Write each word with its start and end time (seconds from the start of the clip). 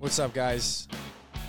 What's 0.00 0.18
up, 0.18 0.32
guys? 0.32 0.88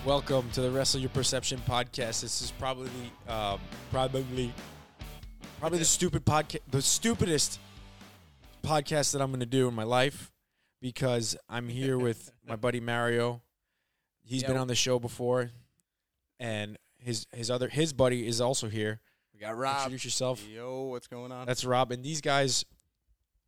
Welcome 0.05 0.49
to 0.51 0.61
the 0.61 0.69
Wrestle 0.69 0.99
Your 0.99 1.09
Perception 1.11 1.61
podcast. 1.65 2.19
This 2.19 2.41
is 2.41 2.51
probably 2.59 2.89
um, 3.25 3.61
probably 3.91 4.53
probably 5.57 5.79
the 5.79 5.85
stupid 5.85 6.25
podcast, 6.25 6.59
the 6.69 6.81
stupidest 6.81 7.61
podcast 8.61 9.13
that 9.13 9.21
I'm 9.21 9.29
going 9.29 9.39
to 9.39 9.45
do 9.45 9.69
in 9.69 9.73
my 9.73 9.85
life 9.85 10.33
because 10.81 11.37
I'm 11.47 11.69
here 11.69 11.97
with 11.97 12.29
my 12.45 12.57
buddy 12.57 12.81
Mario. 12.81 13.41
He's 14.21 14.43
been 14.43 14.57
on 14.57 14.67
the 14.67 14.75
show 14.75 14.99
before, 14.99 15.51
and 16.37 16.77
his 16.97 17.27
his 17.31 17.49
other 17.49 17.69
his 17.69 17.93
buddy 17.93 18.27
is 18.27 18.41
also 18.41 18.67
here. 18.67 18.99
We 19.33 19.39
got 19.39 19.57
Rob. 19.57 19.77
Introduce 19.77 20.03
yourself. 20.03 20.45
Yo, 20.45 20.87
what's 20.87 21.07
going 21.07 21.31
on? 21.31 21.47
That's 21.47 21.63
Rob, 21.63 21.93
and 21.93 22.03
these 22.03 22.19
guys. 22.19 22.65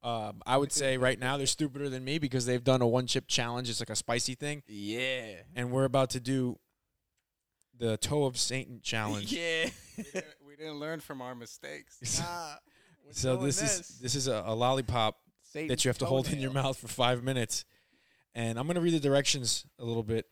Um, 0.03 0.41
I 0.45 0.57
would 0.57 0.73
say 0.73 0.97
right 0.97 1.17
now 1.17 1.37
they're 1.37 1.47
stupider 1.47 1.87
than 1.87 2.03
me 2.03 2.19
because 2.19 2.45
they've 2.45 2.63
done 2.63 2.81
a 2.81 2.87
one 2.87 3.07
chip 3.07 3.25
challenge. 3.27 3.69
It's 3.69 3.79
like 3.79 3.89
a 3.89 3.95
spicy 3.95 4.35
thing. 4.35 4.61
Yeah. 4.67 5.35
and 5.55 5.71
we're 5.71 5.85
about 5.85 6.09
to 6.11 6.19
do 6.19 6.59
the 7.77 7.97
toe 7.97 8.25
of 8.25 8.37
Satan 8.37 8.79
challenge. 8.81 9.31
Yeah. 9.37 9.69
we, 9.97 10.03
didn't, 10.03 10.25
we 10.47 10.55
didn't 10.55 10.79
learn 10.79 10.99
from 10.99 11.21
our 11.21 11.35
mistakes. 11.35 12.19
Nah, 12.19 12.55
so 13.11 13.35
doing 13.35 13.45
this, 13.47 13.61
is 13.61 13.99
this 13.99 14.15
is 14.15 14.27
a, 14.27 14.43
a 14.45 14.55
lollipop 14.55 15.19
Satan's 15.43 15.69
that 15.69 15.85
you 15.85 15.89
have 15.89 15.97
to 15.99 16.05
hold 16.05 16.31
in 16.31 16.39
your 16.39 16.51
mouth 16.51 16.77
for 16.77 16.87
five 16.87 17.21
minutes, 17.23 17.63
and 18.33 18.57
I'm 18.57 18.65
gonna 18.65 18.81
read 18.81 18.93
the 18.93 18.99
directions 18.99 19.65
a 19.77 19.85
little 19.85 20.03
bit, 20.03 20.25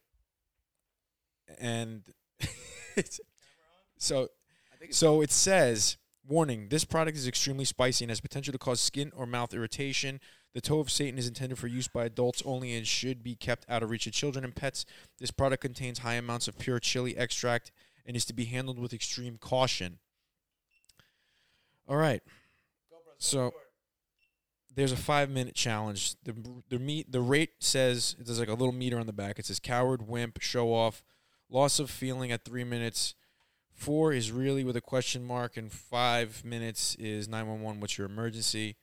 and 1.60 2.02
it's, 2.96 3.20
so 3.98 4.30
I 4.74 4.78
think 4.78 4.90
it's 4.90 4.98
so 4.98 5.22
it 5.22 5.32
says. 5.32 5.98
Warning, 6.28 6.70
this 6.70 6.86
product 6.86 7.18
is 7.18 7.28
extremely 7.28 7.66
spicy 7.66 8.06
and 8.06 8.12
has 8.12 8.22
potential 8.22 8.52
to 8.52 8.60
cause 8.60 8.80
skin 8.80 9.12
or 9.16 9.26
mouth 9.26 9.54
irritation. 9.54 10.20
The 10.54 10.62
toe 10.62 10.80
of 10.80 10.92
Satan 10.92 11.18
is 11.18 11.28
intended 11.28 11.58
for 11.58 11.68
use 11.68 11.88
by 11.88 12.06
adults 12.06 12.44
only 12.46 12.76
and 12.76 12.86
should 12.86 13.24
be 13.24 13.36
kept 13.36 13.66
out 13.68 13.82
of 13.82 13.90
reach 13.90 14.06
of 14.06 14.14
children 14.14 14.46
and 14.46 14.56
pets. 14.56 14.86
This 15.18 15.32
product 15.32 15.62
contains 15.62 16.00
high 16.00 16.16
amounts 16.16 16.48
of 16.48 16.60
pure 16.60 16.80
chili 16.80 17.18
extract 17.18 17.72
and 18.06 18.16
is 18.16 18.26
to 18.26 18.34
be 18.34 18.46
handled 18.46 18.78
with 18.78 18.94
extreme 18.94 19.38
caution. 19.40 20.00
All 21.88 21.98
right. 21.98 22.22
So 23.18 23.54
there's 24.74 24.92
a 24.92 24.98
five 24.98 25.30
minute 25.30 25.56
challenge. 25.56 26.16
The 26.24 26.36
the 26.70 26.80
meet 26.80 27.12
the 27.12 27.22
rate 27.22 27.52
says 27.60 28.16
there's 28.20 28.40
like 28.40 28.48
a 28.48 28.54
little 28.54 28.72
meter 28.72 29.00
on 29.00 29.06
the 29.06 29.14
back. 29.14 29.40
It 29.40 29.46
says 29.46 29.60
coward, 29.60 30.08
wimp, 30.08 30.42
show 30.42 30.74
off, 30.74 31.04
loss 31.50 31.80
of 31.80 31.90
feeling 31.90 32.32
at 32.32 32.46
three 32.46 32.64
minutes. 32.64 33.16
Four 33.82 34.14
is 34.14 34.32
really 34.32 34.64
with 34.64 34.76
a 34.76 34.82
question 34.82 35.24
mark, 35.24 35.58
and 35.58 35.72
five 35.72 36.46
minutes 36.46 36.94
is 37.00 37.28
nine 37.28 37.48
one 37.48 37.64
one. 37.64 37.80
What's 37.80 37.98
your 37.98 38.06
emergency? 38.06 38.76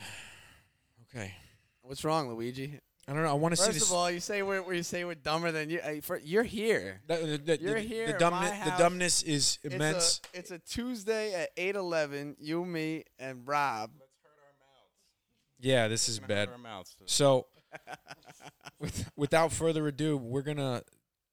Okay, 1.14 1.34
What's 1.82 2.04
wrong, 2.04 2.28
Luigi? 2.28 2.80
I 3.06 3.12
don't 3.12 3.22
know. 3.22 3.28
I 3.28 3.34
want 3.34 3.52
to 3.52 3.56
see 3.56 3.66
First 3.66 3.78
this. 3.80 3.90
of 3.90 3.96
all, 3.96 4.10
you 4.10 4.18
say 4.18 4.42
we're 4.42 4.72
you 4.72 4.82
say 4.82 5.04
we're 5.04 5.14
dumber 5.14 5.52
than 5.52 5.70
you. 5.70 5.78
Uh, 5.78 6.00
for, 6.02 6.18
you're 6.18 6.42
here. 6.42 7.02
the, 7.06 7.16
the, 7.16 7.38
the, 7.38 7.60
you're 7.60 7.74
the, 7.74 7.80
here 7.80 8.06
the 8.08 8.14
dumbness, 8.14 8.64
the 8.64 8.74
dumbness 8.78 9.22
is 9.22 9.58
immense. 9.62 10.20
It's 10.32 10.50
a, 10.50 10.54
it's 10.54 10.70
a 10.72 10.74
Tuesday 10.74 11.34
at 11.34 11.50
eight 11.56 11.76
eleven. 11.76 12.34
You, 12.40 12.64
me, 12.64 13.04
and 13.20 13.46
Rob. 13.46 13.90
Let's 14.00 14.10
hurt 14.24 14.30
our 14.38 14.54
mouths. 14.58 14.90
yeah, 15.60 15.86
this 15.86 16.08
is 16.08 16.18
bad. 16.18 16.48
Hurt 16.48 16.54
our 16.54 16.58
mouths. 16.58 16.96
So, 17.06 17.46
with, 18.80 19.08
without 19.14 19.52
further 19.52 19.86
ado, 19.86 20.16
we're 20.16 20.42
gonna 20.42 20.82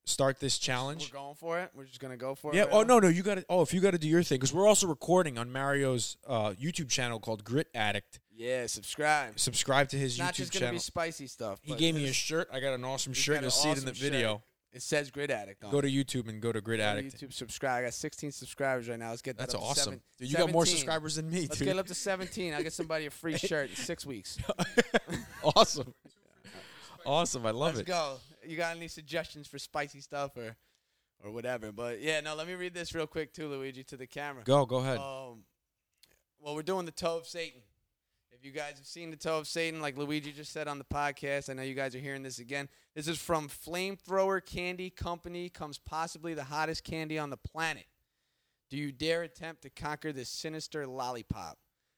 start 0.09 0.39
this 0.39 0.57
challenge. 0.57 1.11
We're 1.13 1.19
going 1.19 1.35
for 1.35 1.59
it. 1.59 1.71
We're 1.73 1.85
just 1.85 1.99
gonna 1.99 2.17
go 2.17 2.35
for 2.35 2.51
it. 2.51 2.55
Yeah. 2.57 2.63
it. 2.63 2.69
Oh 2.71 2.79
right 2.79 2.87
no, 2.87 2.99
no. 2.99 3.07
You 3.07 3.23
got 3.23 3.35
to. 3.35 3.45
Oh, 3.49 3.61
if 3.61 3.73
you 3.73 3.79
got 3.81 3.91
to 3.91 3.97
do 3.97 4.07
your 4.07 4.23
thing, 4.23 4.37
because 4.37 4.53
we're 4.53 4.67
also 4.67 4.87
recording 4.87 5.37
on 5.37 5.51
Mario's 5.51 6.17
uh, 6.27 6.51
YouTube 6.61 6.89
channel 6.89 7.19
called 7.19 7.43
Grit 7.43 7.67
Addict. 7.73 8.19
Yeah. 8.35 8.65
Subscribe. 8.67 9.39
Subscribe 9.39 9.89
to 9.89 9.97
his 9.97 10.15
YouTube 10.15 10.17
channel. 10.17 10.29
It's 10.29 10.37
not 10.39 10.43
just 10.45 10.53
gonna 10.53 10.59
channel. 10.65 10.75
be 10.75 10.79
spicy 10.79 11.27
stuff. 11.27 11.59
he 11.63 11.75
gave 11.75 11.95
me 11.95 12.05
a 12.07 12.13
shirt. 12.13 12.47
I 12.51 12.59
got 12.59 12.73
an 12.73 12.83
awesome 12.85 13.13
shirt. 13.13 13.35
You'll 13.37 13.45
an 13.45 13.51
see 13.51 13.69
it 13.69 13.77
in 13.79 13.85
the 13.85 13.91
awesome 13.91 13.95
shirt. 14.03 14.11
video. 14.11 14.43
It 14.71 14.83
says 14.83 15.09
Grit 15.09 15.31
Addict 15.31 15.63
on. 15.63 15.71
Go 15.71 15.79
it. 15.79 15.81
to 15.81 15.87
YouTube 15.89 16.29
and 16.29 16.39
go 16.39 16.51
to 16.51 16.61
Grit 16.61 16.77
Go 16.77 16.83
to 16.83 16.89
Addict. 16.89 17.19
YouTube 17.19 17.33
subscribe. 17.33 17.79
I 17.79 17.85
got 17.85 17.93
16 17.95 18.31
subscribers 18.31 18.87
right 18.87 18.99
now. 18.99 19.09
Let's 19.09 19.23
get 19.23 19.35
that 19.37 19.45
That's 19.49 19.55
up 19.55 19.61
to 19.61 19.65
awesome. 19.65 19.83
seven- 19.83 20.01
Dude, 20.19 20.29
you 20.31 20.37
got 20.37 20.51
more 20.51 20.63
subscribers 20.67 21.15
than 21.15 21.27
me, 21.27 21.41
Let's 21.41 21.57
dude. 21.57 21.69
get 21.69 21.77
up 21.79 21.87
to 21.87 21.95
17. 21.95 22.53
I'll 22.53 22.61
get 22.61 22.73
somebody 22.73 23.07
a 23.07 23.09
free 23.09 23.35
shirt 23.39 23.71
in 23.71 23.75
six 23.75 24.05
weeks. 24.05 24.37
awesome. 25.43 25.91
awesome. 27.05 27.45
I 27.47 27.51
love 27.51 27.73
it. 27.73 27.77
Let's 27.77 27.79
it. 27.79 27.85
go. 27.87 28.17
You 28.49 28.57
got 28.57 28.75
any 28.75 28.87
suggestions 28.87 29.47
for 29.47 29.59
spicy 29.59 30.01
stuff 30.01 30.35
or 30.35 30.55
or 31.23 31.31
whatever? 31.31 31.71
But 31.71 32.01
yeah, 32.01 32.19
no, 32.21 32.35
let 32.35 32.47
me 32.47 32.53
read 32.53 32.73
this 32.73 32.95
real 32.95 33.07
quick 33.07 33.33
too, 33.33 33.47
Luigi, 33.47 33.83
to 33.85 33.97
the 33.97 34.07
camera. 34.07 34.43
Go. 34.43 34.65
Go 34.65 34.77
ahead. 34.77 34.97
Um, 34.97 35.43
well, 36.39 36.55
we're 36.55 36.63
doing 36.63 36.85
the 36.85 36.91
toe 36.91 37.17
of 37.17 37.27
Satan. 37.27 37.61
If 38.31 38.45
you 38.45 38.51
guys 38.51 38.77
have 38.77 38.87
seen 38.87 39.11
the 39.11 39.17
toe 39.17 39.37
of 39.37 39.47
Satan, 39.47 39.81
like 39.81 39.97
Luigi 39.97 40.31
just 40.31 40.53
said 40.53 40.67
on 40.67 40.77
the 40.77 40.85
podcast, 40.85 41.49
I 41.49 41.53
know 41.53 41.61
you 41.61 41.75
guys 41.75 41.93
are 41.93 41.99
hearing 41.99 42.23
this 42.23 42.39
again. 42.39 42.69
This 42.95 43.07
is 43.07 43.17
from 43.17 43.49
Flamethrower 43.49 44.43
Candy 44.43 44.89
Company. 44.89 45.49
Comes 45.49 45.77
possibly 45.77 46.33
the 46.33 46.45
hottest 46.45 46.83
candy 46.83 47.19
on 47.19 47.29
the 47.29 47.37
planet. 47.37 47.85
Do 48.69 48.77
you 48.77 48.91
dare 48.91 49.23
attempt 49.23 49.63
to 49.63 49.69
conquer 49.69 50.13
this 50.13 50.29
sinister 50.29 50.87
lollipop? 50.87 51.57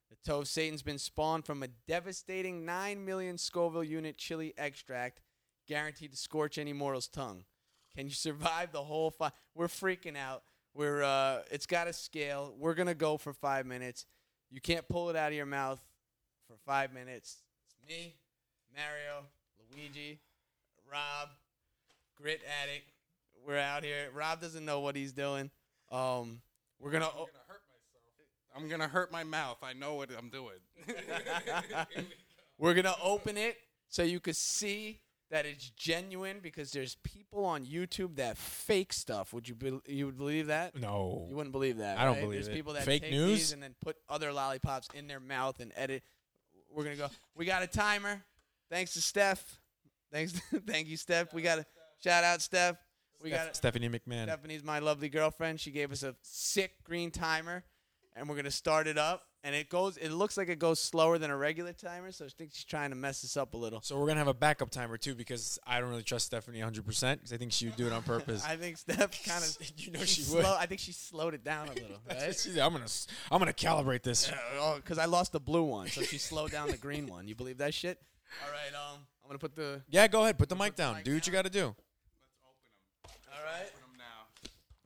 The 0.09 0.18
toe 0.29 0.39
of 0.39 0.47
Satan's 0.47 0.81
been 0.81 0.97
spawned 0.97 1.45
from 1.45 1.63
a 1.63 1.68
devastating 1.88 2.66
9 2.66 3.06
million 3.06 3.38
Scoville 3.38 3.83
unit 3.83 4.18
chili 4.18 4.53
extract, 4.57 5.22
guaranteed 5.71 6.11
to 6.11 6.17
scorch 6.17 6.57
any 6.57 6.73
mortal's 6.73 7.07
tongue. 7.07 7.45
Can 7.95 8.05
you 8.05 8.11
survive 8.11 8.73
the 8.73 8.83
whole 8.83 9.09
five? 9.09 9.31
We're 9.55 9.67
freaking 9.67 10.17
out. 10.17 10.43
We're 10.73 11.01
uh, 11.01 11.43
it's 11.49 11.65
got 11.65 11.87
a 11.87 11.93
scale. 11.93 12.53
We're 12.59 12.73
gonna 12.73 12.93
go 12.93 13.15
for 13.15 13.31
five 13.31 13.65
minutes. 13.65 14.05
You 14.49 14.59
can't 14.59 14.85
pull 14.89 15.09
it 15.09 15.15
out 15.15 15.29
of 15.29 15.33
your 15.33 15.45
mouth 15.45 15.81
for 16.45 16.57
five 16.65 16.93
minutes. 16.93 17.37
It's 17.65 17.89
me, 17.89 18.15
Mario, 18.75 19.23
Luigi, 19.73 20.19
Rob, 20.91 21.29
Grit 22.21 22.41
Addict. 22.61 22.91
We're 23.47 23.57
out 23.57 23.85
here. 23.85 24.09
Rob 24.13 24.41
doesn't 24.41 24.65
know 24.65 24.81
what 24.81 24.97
he's 24.97 25.13
doing. 25.13 25.49
Um, 25.89 26.41
we're 26.81 26.91
gonna. 26.91 27.05
Myself. 27.05 27.29
I'm 28.53 28.67
gonna 28.67 28.89
hurt 28.89 29.09
my 29.09 29.23
mouth. 29.23 29.59
I 29.63 29.71
know 29.71 29.93
what 29.93 30.09
I'm 30.17 30.27
doing. 30.27 30.59
We're 32.57 32.73
gonna 32.73 32.95
open 33.01 33.38
it 33.38 33.55
so 33.88 34.03
you 34.03 34.19
can 34.19 34.33
see 34.33 34.99
that 35.31 35.46
it's 35.46 35.69
genuine 35.72 36.40
because 36.42 36.72
there's 36.72 36.96
people 37.03 37.46
on 37.46 37.66
YouTube 37.66 38.18
that 38.18 38.38
fake 38.38 38.92
stuff. 38.92 39.34
Would 39.34 39.47
you 39.47 39.56
be, 39.56 39.80
you 39.88 40.06
would 40.06 40.18
believe 40.18 40.47
that? 40.47 40.75
no. 40.75 41.25
You 41.30 41.36
wouldn't 41.36 41.53
believe 41.53 41.78
that. 41.78 41.97
I 41.97 42.03
don't 42.03 42.16
right? 42.16 42.22
believe 42.22 42.34
There's 42.36 42.47
it. 42.50 42.53
people 42.53 42.74
that 42.74 42.84
Fake 42.84 43.03
take 43.03 43.12
news? 43.12 43.40
these 43.40 43.52
and 43.53 43.64
then 43.64 43.74
put 43.81 43.96
other 44.09 44.31
lollipops 44.34 44.90
in 44.94 45.08
their 45.08 45.22
mouth 45.22 45.59
and 45.62 45.72
edit. 45.75 46.03
We're 46.69 46.84
gonna 46.84 46.97
go. 46.97 47.08
We 47.36 47.46
got 47.46 47.64
a 47.64 47.68
timer. 47.68 48.22
Thanks 48.69 48.94
to 48.94 49.02
Steph. 49.02 49.59
Thanks, 50.12 50.34
thank 50.68 50.88
you, 50.88 50.97
Steph. 50.97 51.34
We 51.34 51.42
got 51.42 51.59
a 51.59 51.66
shout 52.03 52.24
out, 52.24 52.42
Steph. 52.42 52.75
We 53.24 53.30
got 53.30 53.52
a, 53.52 53.53
Stephanie 53.53 53.90
McMahon. 53.90 54.24
Stephanie's 54.24 54.63
my 54.63 54.80
lovely 54.80 55.09
girlfriend. 55.09 55.59
She 55.59 55.72
gave 55.72 55.92
us 55.92 56.03
a 56.03 56.16
sick 56.22 56.84
green 56.84 57.12
timer, 57.12 57.63
and 58.16 58.28
we're 58.28 58.36
gonna 58.36 58.52
start 58.52 58.88
it 58.88 58.98
up. 58.98 59.24
And 59.44 59.56
it 59.56 59.69
goes. 59.69 59.97
It 59.97 60.09
looks 60.09 60.38
like 60.38 60.50
it 60.50 60.59
goes 60.59 60.79
slower 60.79 61.18
than 61.18 61.31
a 61.31 61.35
regular 61.35 61.74
timer, 61.74 62.12
so 62.12 62.25
I 62.25 62.28
think 62.28 62.52
she's 62.53 62.63
trying 62.63 62.91
to 62.91 62.96
mess 62.96 63.24
us 63.24 63.35
up 63.35 63.56
a 63.56 63.57
little. 63.57 63.81
So 63.81 63.97
we're 64.00 64.06
gonna 64.06 64.19
have 64.19 64.28
a 64.28 64.35
backup 64.35 64.69
timer 64.69 64.97
too 64.97 65.16
because 65.16 65.57
I 65.66 65.79
don't 65.79 65.90
really 65.90 66.03
trust 66.03 66.28
Stephanie 66.28 66.59
100 66.59 66.85
percent 66.85 67.22
because 67.22 67.34
I 67.34 67.38
think 67.38 67.51
she 67.51 67.66
would 67.66 67.75
do 67.75 67.88
it 67.88 67.91
on 67.94 68.03
purpose. 68.03 68.46
I 68.47 68.56
think 68.56 68.78
Steph 68.78 69.25
kind 69.25 69.44
of. 69.44 69.57
You 69.78 69.94
know 69.94 70.03
she 70.06 70.24
would. 70.31 70.46
I 70.46 70.68
think 70.68 70.80
she 70.80 70.91
slowed 70.91 71.34
it 71.34 71.44
down 71.44 71.69
a 71.69 71.74
little. 71.74 71.97
Right? 72.07 72.35
She's 72.38 72.56
I'm 72.57 72.72
gonna 72.72 72.84
s- 72.84 73.07
I'm 73.31 73.40
gonna 73.40 73.51
calibrate 73.51 74.03
this. 74.03 74.31
because 74.75 75.00
I 75.00 75.06
lost 75.06 75.31
the 75.31 75.40
blue 75.40 75.63
one, 75.63 75.88
so 75.88 76.03
she 76.03 76.19
slowed 76.19 76.51
down 76.51 76.69
the 76.69 76.78
green 76.78 77.07
one. 77.07 77.28
You 77.28 77.34
believe 77.34 77.57
that 77.57 77.74
shit? 77.74 78.00
All 78.46 78.51
right, 78.51 78.74
um, 78.94 79.00
I'm 79.24 79.30
gonna 79.30 79.40
put 79.40 79.56
the. 79.56 79.81
Yeah, 79.90 80.07
go 80.07 80.22
ahead. 80.22 80.38
Put 80.38 80.50
the 80.50 80.56
mic 80.56 80.75
down. 80.75 81.01
Do 81.03 81.16
what 81.16 81.25
you 81.25 81.34
got 81.34 81.46
to 81.46 81.50
do. 81.50 81.74
Let's 81.74 82.38
open 82.46 82.62
them. 83.25 83.34
All 83.34 83.44
right. 83.44 83.66
Open 83.74 83.81
them 83.90 83.97
now. 83.97 84.30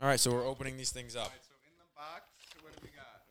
All 0.02 0.08
right, 0.08 0.20
so 0.20 0.32
we're 0.32 0.48
opening 0.48 0.78
these 0.78 0.92
things 0.92 1.16
up. 1.18 1.28
right. 1.28 1.44
So 1.46 1.54
in 1.68 1.76
the 1.78 1.86
box, 1.94 2.26
what 2.64 2.72
do 2.74 2.80
we 2.82 2.90
got? 2.96 3.22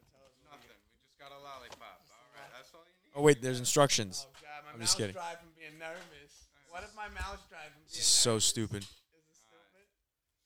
Nothing. 0.47 0.71
We 0.71 1.03
just 1.11 1.19
got 1.19 1.35
a 1.35 1.41
lollipop. 1.43 1.99
All 2.15 2.31
right. 2.39 2.47
That's 2.55 2.71
all 2.75 2.87
you 2.87 2.95
need. 3.03 3.04
Oh 3.15 3.23
wait, 3.23 3.41
there's 3.43 3.59
instructions. 3.63 4.27
Oh 4.27 4.33
god, 4.43 4.67
my 4.67 4.73
I'm 4.75 4.79
mouth's 4.83 4.91
just 4.93 4.99
kidding. 4.99 5.15
dry 5.15 5.35
from 5.39 5.55
being 5.55 5.79
nervous. 5.79 6.51
What 6.71 6.83
if 6.83 6.91
my 6.99 7.07
mouth's 7.15 7.47
dry 7.47 7.63
from 7.71 7.79
being 7.87 7.95
This 7.95 8.03
is 8.03 8.11
so 8.11 8.31
nervous? 8.43 8.51
stupid. 8.51 8.83
Is 8.83 8.91
this 8.91 9.39
stupid? 9.47 9.87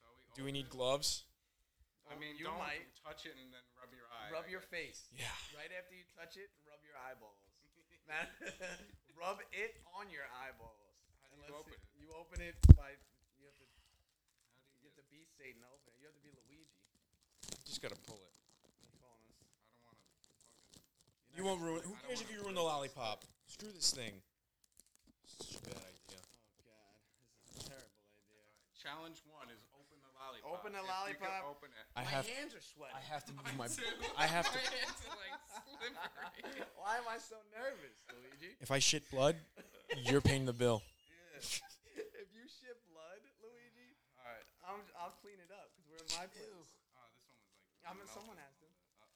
So 0.05 0.07
we 0.13 0.37
Do 0.37 0.41
we 0.45 0.53
need 0.53 0.69
gloves? 0.69 1.25
I 2.09 2.17
mean, 2.21 2.37
you 2.41 2.45
don't 2.49 2.61
might 2.61 2.89
touch 3.05 3.25
it 3.29 3.37
and 3.37 3.49
then 3.53 3.65
rub 3.77 3.93
your 3.93 4.09
eye. 4.13 4.29
rub 4.33 4.49
your 4.49 4.65
face. 4.65 5.09
Yeah. 5.13 5.29
Right 5.57 5.73
after 5.77 5.93
you 5.97 6.05
touch 6.17 6.37
it, 6.41 6.49
rub 6.69 6.81
your 6.85 6.97
eyeballs. 7.09 7.37
Man, 8.09 8.25
rub 9.21 9.41
it 9.53 9.77
on 9.97 10.09
your 10.09 10.25
eyeballs. 10.33 10.81
How 11.21 11.29
do 11.37 11.45
And 11.45 11.49
you 11.49 11.57
open 11.57 11.73
it? 11.77 11.81
You 12.01 12.09
open 12.17 12.41
it 12.41 12.57
by 12.73 12.97
you 13.37 13.45
have 13.45 13.57
to 13.61 13.65
How 13.69 14.65
do 14.65 14.81
you 14.81 14.89
you 14.89 14.89
get 14.89 14.97
have 14.97 15.05
to 15.05 15.05
be 15.13 15.21
Satan 15.37 15.61
to 15.61 15.69
open 15.69 15.93
it. 15.93 16.01
You 16.01 16.09
have 16.09 16.17
to 16.17 16.25
be 16.25 16.33
Luigi. 16.33 16.73
Just 17.69 17.85
gotta 17.85 18.01
pull 18.09 18.17
it. 18.25 18.33
They're 18.65 18.97
calling 18.97 19.29
us. 19.29 19.45
I 19.45 19.69
don't 19.69 19.85
want 19.85 20.01
to. 20.01 21.28
You 21.39 21.47
won't 21.47 21.63
ruin. 21.63 21.79
Who 21.87 21.95
cares 22.03 22.19
if 22.19 22.27
you 22.35 22.43
ruin 22.43 22.59
the 22.59 22.67
lollipop? 22.67 23.23
Screw 23.47 23.71
this 23.71 23.95
thing. 23.95 24.11
Such 25.39 25.55
a 25.55 25.71
bad 25.71 25.79
idea. 25.87 26.19
Oh 26.19 26.67
god, 26.67 26.99
this 27.47 27.63
is 27.63 27.63
a 27.63 27.79
terrible 27.79 27.95
idea. 28.19 28.43
Challenge 28.75 29.23
one 29.31 29.47
is 29.55 29.63
open 29.71 30.03
the 30.03 30.11
lollipop. 30.19 30.51
Open 30.51 30.75
the 30.75 30.83
If 30.83 31.15
you 31.15 31.23
can 31.23 31.31
lollipop. 31.31 31.55
open 31.55 31.71
it. 31.71 31.87
I 31.95 32.03
my 32.03 32.11
have. 32.11 32.27
hands 32.27 32.59
are 32.59 32.65
sweating. 32.75 32.99
I 32.99 33.07
have 33.07 33.23
to 33.31 33.33
move 33.39 33.55
my. 33.55 33.71
I 34.19 34.27
have 34.27 34.51
to. 34.51 34.59
My 34.59 34.67
hands 34.83 34.99
are 35.07 35.15
like 35.15 35.39
slippery. 35.63 36.67
Why 36.83 36.99
am 36.99 37.07
I 37.07 37.23
so 37.23 37.39
nervous, 37.55 38.03
Luigi? 38.11 38.59
If 38.59 38.75
I 38.75 38.83
shit 38.83 39.07
blood, 39.15 39.39
you're 39.95 40.19
paying 40.19 40.43
the 40.43 40.59
bill. 40.59 40.83
if 41.39 41.63
you 42.35 42.51
ship 42.51 42.83
blood, 42.91 43.23
Luigi, 43.39 43.95
All 44.19 44.27
right. 44.27 44.43
I'm, 44.67 44.83
I'll 44.99 45.15
clean 45.23 45.39
it 45.39 45.55
up 45.55 45.71
because 45.71 45.87
we're 45.87 46.03
in 46.03 46.11
my 46.19 46.27
place. 46.35 46.51
Oh, 46.51 46.67
this 46.67 46.75
one 46.75 46.83
was 46.83 46.99
like. 46.99 47.15
I 47.87 47.95
mean, 47.95 48.11
melting 48.11 48.27
someone 48.27 48.43
has 48.43 48.59
to. 48.59 48.67
little 48.67 48.75
bit. 48.75 48.99
Uh-oh. 48.99 49.07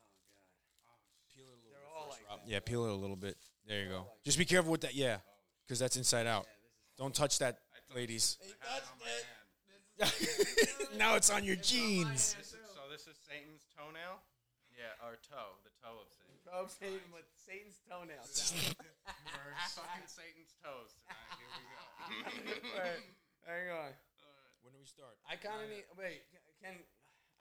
god. 0.00 0.16
Oh, 0.88 0.96
shit. 1.04 1.36
Peel 1.36 1.46
it 1.54 1.60
a 1.60 1.70
little 1.70 2.10
They're 2.28 2.32
all 2.32 2.36
like 2.38 2.46
that. 2.46 2.52
Yeah, 2.52 2.60
peel 2.60 2.84
it 2.84 2.90
a 2.90 2.94
little 2.94 3.16
bit. 3.16 3.36
There 3.66 3.82
you 3.82 3.88
go. 3.88 4.06
Just 4.24 4.38
be 4.38 4.44
careful 4.44 4.70
with 4.72 4.82
that. 4.82 4.94
Yeah, 4.94 5.18
because 5.66 5.78
that's 5.78 5.96
inside 5.96 6.26
out. 6.26 6.44
Yeah, 6.46 6.52
this 6.62 6.72
is. 6.72 6.98
Don't 6.98 7.14
touch 7.14 7.38
that, 7.40 7.58
ladies. 7.94 8.36
He 8.40 8.52
I 8.60 8.72
had 8.72 8.78
it 8.78 8.84
touched 8.84 8.92
on 8.92 8.98
my 9.00 9.08
it. 9.08 9.24
hand. 10.88 10.98
now 10.98 11.14
it's 11.16 11.30
on 11.30 11.44
your 11.44 11.56
It's 11.56 11.72
on 11.72 11.78
my 11.78 11.84
jeans. 11.84 12.32
hand. 12.32 12.44
This 12.44 12.52
is, 12.54 12.68
so 12.72 12.80
this 12.90 13.04
is 13.08 13.16
Satan's 13.28 13.64
toenail? 13.76 14.20
Yeah, 14.72 14.94
or 15.04 15.18
toe. 15.26 15.58
The 15.66 15.72
toe 15.82 15.98
of 16.00 16.08
Satan. 16.14 16.38
Probe 16.46 16.70
Satan 16.70 17.08
with 17.12 17.26
Satan's 17.34 17.82
toenail. 17.84 18.22
We're 18.24 19.56
sucking 19.68 20.06
Satan's 20.08 20.54
toes 20.64 20.94
tonight. 20.96 21.28
Here 21.36 21.50
we 21.50 21.66
go. 21.66 21.82
Alright, 22.78 23.04
hang 23.44 23.68
on. 23.74 23.92
When 24.64 24.70
do 24.72 24.78
we 24.80 24.86
start? 24.88 25.18
I 25.28 25.36
kind 25.36 25.60
of 25.60 25.68
need. 25.68 25.84
Wait, 25.98 26.24
can 26.62 26.78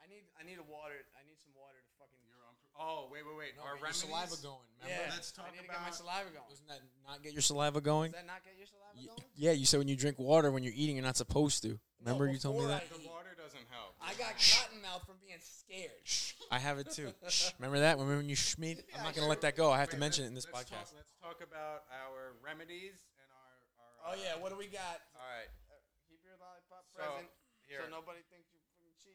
I 0.08 0.10
need? 0.10 0.24
I 0.40 0.44
need 0.48 0.60
a 0.60 0.68
water. 0.72 0.96
I 1.20 1.22
need 1.28 1.36
some 1.44 1.52
water 1.60 1.76
to 1.84 1.92
fucking. 2.00 2.24
You're 2.24 2.40
on. 2.48 2.56
Oh, 2.80 3.12
wait, 3.12 3.28
wait, 3.28 3.36
wait. 3.36 3.54
Our 3.60 3.76
your 3.76 3.84
remedies? 3.92 4.08
saliva 4.08 4.38
going. 4.40 4.64
Remember? 4.80 5.04
Yeah, 5.04 5.12
Let's 5.12 5.32
talk 5.36 5.46
I 5.48 5.52
need 5.52 5.68
to 5.68 5.68
get 5.68 5.76
my 5.76 5.84
about- 5.92 6.00
saliva 6.00 6.30
going. 6.32 6.48
Doesn't 6.48 6.68
that 6.72 6.82
not 7.04 7.20
get 7.24 7.32
your 7.36 7.44
saliva 7.44 7.82
going? 7.84 8.12
Does 8.16 8.22
that 8.24 8.28
not 8.32 8.42
get 8.48 8.56
your 8.56 8.68
saliva 8.72 8.96
Y- 8.96 9.06
going? 9.12 9.28
yeah, 9.36 9.52
you 9.52 9.66
said 9.68 9.78
when 9.84 9.92
you 9.92 10.00
drink 10.00 10.16
water 10.18 10.48
when 10.52 10.64
you're 10.64 10.76
eating, 10.78 10.96
you're 10.96 11.04
not 11.06 11.20
supposed 11.20 11.60
to. 11.68 11.76
Remember 12.00 12.30
you 12.32 12.40
told 12.40 12.56
me 12.56 12.64
before 12.64 12.78
that? 12.80 12.88
I 12.88 12.98
The 12.98 13.10
water 13.10 13.34
doesn't 13.36 13.68
help. 13.68 13.98
I 14.00 14.14
got 14.16 14.38
cotton 14.40 14.80
mouth 14.86 15.04
from 15.04 15.18
being 15.20 15.42
scared. 15.44 16.00
I 16.54 16.60
have 16.62 16.78
it 16.80 16.88
too. 16.94 17.12
Shh. 17.28 17.52
Remember 17.60 17.82
that? 17.84 17.98
Remember 18.00 18.18
when 18.22 18.30
you 18.30 18.38
schmeed? 18.38 18.80
I'm 18.96 19.04
not 19.04 19.12
gonna 19.18 19.28
let 19.28 19.42
that 19.42 19.58
go. 19.58 19.74
I 19.74 19.82
have 19.82 19.90
to 19.92 19.98
Wait, 19.98 20.06
mention 20.08 20.24
it 20.24 20.32
let's- 20.32 20.46
in 20.46 20.54
this 20.54 20.54
let's 20.54 20.70
podcast. 20.70 20.90
Talk, 20.94 21.02
let's 21.02 21.14
talk 21.20 21.38
about 21.44 21.84
our 21.92 22.38
remedies 22.46 22.96
and 23.20 23.28
our. 23.34 24.14
our 24.14 24.14
Oh 24.14 24.16
yeah, 24.24 24.38
uh, 24.38 24.40
what 24.40 24.54
do 24.54 24.58
we 24.58 24.70
got? 24.70 25.02
All 25.18 25.26
right. 25.28 25.50
Uh, 25.68 25.76
keep 26.08 26.22
your 26.24 26.38
lollipop 26.40 26.86
So, 26.94 27.02
present, 27.02 27.28
here. 27.66 27.82
so 27.84 27.90
nobody 27.90 28.22
thinks 28.30 28.48
you 28.54 28.57
fucking 28.57 28.57
cheating. 28.57 28.57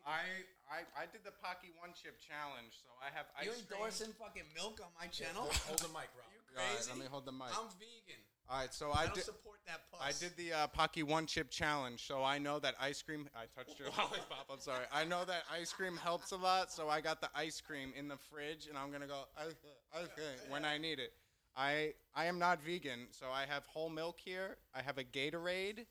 I, 0.07 0.43
I 0.67 0.83
I 0.99 1.05
did 1.07 1.23
the 1.25 1.31
Paqui 1.43 1.71
One 1.79 1.91
Chip 1.95 2.19
Challenge, 2.19 2.73
so 2.75 2.91
I 2.99 3.11
have 3.15 3.27
ice 3.39 3.47
you 3.47 3.53
cream. 3.53 3.63
endorsing 3.71 4.13
fucking 4.19 4.49
milk 4.55 4.81
on 4.83 4.91
my 4.99 5.07
channel? 5.07 5.47
Hold 5.67 5.79
the 5.79 5.89
mic, 5.97 6.11
Rob. 6.19 6.27
You 6.35 6.41
All 6.59 6.65
right, 6.65 6.75
crazy? 6.77 6.91
let 6.91 6.99
me 6.99 7.07
hold 7.11 7.25
the 7.27 7.33
mic. 7.33 7.55
I'm 7.55 7.71
vegan. 7.79 8.21
All 8.51 8.59
right, 8.59 8.75
so 8.75 8.91
I, 8.91 9.03
I 9.03 9.05
don't 9.07 9.15
did. 9.15 9.25
support 9.25 9.61
that 9.67 9.81
puss. 9.91 10.01
I 10.03 10.11
did 10.19 10.37
the 10.37 10.53
uh, 10.53 10.67
Paqui 10.77 11.05
One 11.05 11.27
Chip 11.27 11.51
Challenge, 11.51 12.03
so 12.05 12.25
I 12.25 12.39
know 12.39 12.59
that 12.59 12.75
ice 12.81 13.01
cream. 13.01 13.29
I 13.37 13.47
touched 13.57 13.79
your 13.79 13.89
lollipop. 13.99 14.51
I'm 14.53 14.59
sorry. 14.61 14.85
I 14.93 15.05
know 15.05 15.25
that 15.25 15.45
ice 15.51 15.73
cream 15.73 15.97
helps 15.97 16.33
a 16.33 16.37
lot, 16.37 16.73
so 16.73 16.89
I 16.89 17.01
got 17.01 17.21
the 17.21 17.31
ice 17.35 17.61
cream 17.61 17.93
in 17.97 18.09
the 18.09 18.17
fridge, 18.17 18.67
and 18.69 18.77
I'm 18.77 18.91
gonna 18.91 19.07
go 19.07 19.25
okay, 19.41 19.55
okay 19.97 20.35
when 20.51 20.65
I 20.65 20.79
need 20.79 20.99
it. 20.99 21.13
I 21.57 21.93
I 22.15 22.25
am 22.27 22.39
not 22.39 22.63
vegan, 22.63 23.07
so 23.11 23.27
I 23.33 23.47
have 23.47 23.65
whole 23.67 23.89
milk 23.91 24.17
here. 24.19 24.57
I 24.75 24.83
have 24.83 24.99
a 24.99 25.05
Gatorade. 25.05 25.87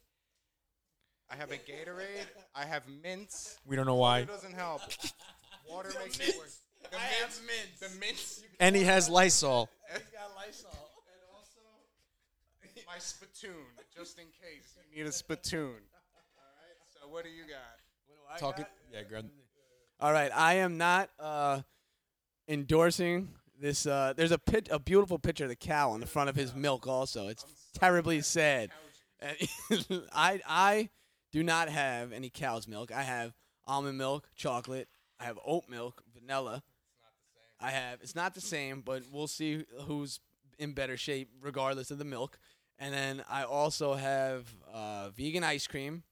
I 1.31 1.35
have 1.35 1.51
a 1.51 1.55
Gatorade. 1.55 2.27
I 2.53 2.65
have 2.65 2.83
mints. 3.01 3.57
We 3.65 3.75
don't 3.75 3.85
know 3.85 3.95
why. 3.95 4.21
Water 4.21 4.33
doesn't 4.33 4.53
help. 4.53 4.81
Water 5.69 5.91
makes 6.03 6.19
it 6.19 6.35
worse. 6.37 6.59
The 6.91 6.97
I 6.97 6.99
have 6.99 7.29
mints. 7.29 7.41
mints. 7.47 7.93
The 7.93 7.99
mints. 7.99 8.43
And 8.59 8.75
he 8.75 8.83
has 8.83 9.09
Lysol. 9.09 9.69
He's 9.93 10.01
got 10.11 10.35
Lysol. 10.35 10.71
And 10.71 11.21
also 11.33 11.59
my 12.85 12.99
spittoon, 12.99 13.53
just 13.95 14.19
in 14.19 14.25
case 14.25 14.75
you 14.91 15.03
need 15.03 15.07
a 15.07 15.11
spittoon. 15.11 15.67
All 15.69 15.73
right. 15.73 16.77
So 16.89 17.07
what 17.09 17.23
do 17.23 17.29
you 17.29 17.43
got? 17.43 17.77
What 18.07 18.15
do 18.17 18.21
I 18.35 18.37
Talk 18.37 18.57
got? 18.57 18.65
it. 18.65 18.71
Yeah, 18.93 19.03
grab. 19.07 19.29
All 20.01 20.11
right, 20.11 20.31
I 20.35 20.55
am 20.55 20.77
not 20.77 21.09
uh, 21.19 21.61
endorsing 22.47 23.29
this. 23.59 23.85
Uh, 23.85 24.13
there's 24.17 24.31
a 24.31 24.39
pit, 24.39 24.67
a 24.71 24.79
beautiful 24.79 25.19
picture 25.19 25.43
of 25.45 25.49
the 25.49 25.55
cow 25.55 25.91
on 25.91 25.99
the 26.01 26.07
front 26.07 26.29
of 26.29 26.35
his 26.35 26.55
milk. 26.55 26.87
Also, 26.87 27.27
it's 27.27 27.45
terribly 27.75 28.21
sad. 28.21 28.71
And 29.21 29.37
I 30.11 30.41
I 30.47 30.89
do 31.31 31.43
not 31.43 31.69
have 31.69 32.11
any 32.11 32.29
cow's 32.29 32.67
milk. 32.67 32.91
I 32.91 33.03
have 33.03 33.33
almond 33.65 33.97
milk, 33.97 34.27
chocolate. 34.35 34.87
I 35.19 35.25
have 35.25 35.39
oat 35.45 35.63
milk, 35.69 36.03
vanilla. 36.13 36.63
I 37.59 37.71
have. 37.71 37.99
It's 38.01 38.15
not 38.15 38.33
the 38.33 38.41
same, 38.41 38.81
but 38.81 39.03
we'll 39.11 39.27
see 39.27 39.65
who's 39.85 40.19
in 40.57 40.73
better 40.73 40.97
shape, 40.97 41.29
regardless 41.41 41.91
of 41.91 41.97
the 41.97 42.05
milk. 42.05 42.39
And 42.79 42.93
then 42.93 43.23
I 43.29 43.43
also 43.43 43.93
have 43.93 44.47
uh, 44.73 45.09
vegan 45.09 45.43
ice 45.43 45.67
cream. 45.67 46.03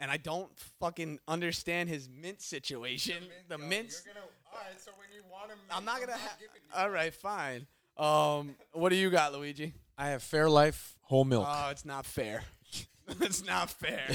And 0.00 0.12
I 0.12 0.16
don't 0.16 0.48
fucking 0.78 1.18
understand 1.26 1.88
his 1.88 2.08
mint 2.08 2.40
situation. 2.40 3.16
The 3.48 3.58
Yo, 3.58 3.66
mints. 3.66 4.04
You're 4.06 4.14
all 4.22 4.60
right. 4.60 4.80
So 4.80 4.92
when 4.96 5.08
you 5.12 5.22
want 5.30 5.50
to, 5.50 5.56
I'm 5.74 5.84
not 5.84 5.98
gonna 5.98 6.12
have. 6.12 6.38
Giving 6.38 6.62
you 6.64 6.80
All 6.80 6.88
right, 6.88 7.12
fine. 7.12 7.66
Um, 7.96 8.54
what 8.72 8.90
do 8.90 8.96
you 8.96 9.10
got, 9.10 9.32
Luigi? 9.32 9.74
I 9.98 10.10
have 10.10 10.22
Fairlife 10.22 10.94
whole 11.02 11.24
milk. 11.24 11.48
Oh, 11.50 11.70
it's 11.70 11.84
not 11.84 12.06
fair. 12.06 12.44
it's 13.20 13.44
not 13.46 13.70
fair. 13.70 14.06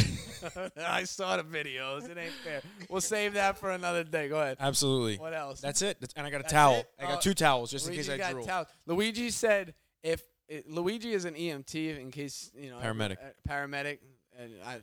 I 0.77 1.03
saw 1.05 1.37
the 1.37 1.43
videos. 1.43 2.09
It 2.09 2.17
ain't 2.17 2.33
fair. 2.43 2.61
We'll 2.89 3.01
save 3.01 3.33
that 3.33 3.57
for 3.57 3.71
another 3.71 4.03
day. 4.03 4.29
Go 4.29 4.39
ahead. 4.41 4.57
Absolutely. 4.59 5.17
What 5.17 5.33
else? 5.33 5.61
That's 5.61 5.81
it. 5.81 5.99
That's- 6.01 6.13
And 6.15 6.25
I 6.27 6.29
got 6.29 6.41
a 6.41 6.43
That's 6.43 6.53
towel. 6.53 6.75
it? 6.75 6.89
I 6.99 7.03
got 7.03 7.17
Oh, 7.17 7.21
two 7.21 7.33
towels 7.33 7.71
just 7.71 7.87
in 7.87 7.93
case 7.95 8.09
I 8.09 8.17
got 8.17 8.31
drool. 8.31 8.45
towels. 8.45 8.67
Luigi 8.85 9.29
said 9.29 9.73
if 10.03 10.21
it, 10.47 10.69
Luigi 10.69 11.13
is 11.13 11.25
an 11.25 11.35
EMT, 11.35 11.99
in 11.99 12.11
case 12.11 12.51
you 12.55 12.69
know 12.69 12.77
Paramedic. 12.77 13.17
uh, 13.17 13.31
paramedic, 13.47 13.99
and 14.37 14.51
I, 14.65 14.73
I 14.75 14.81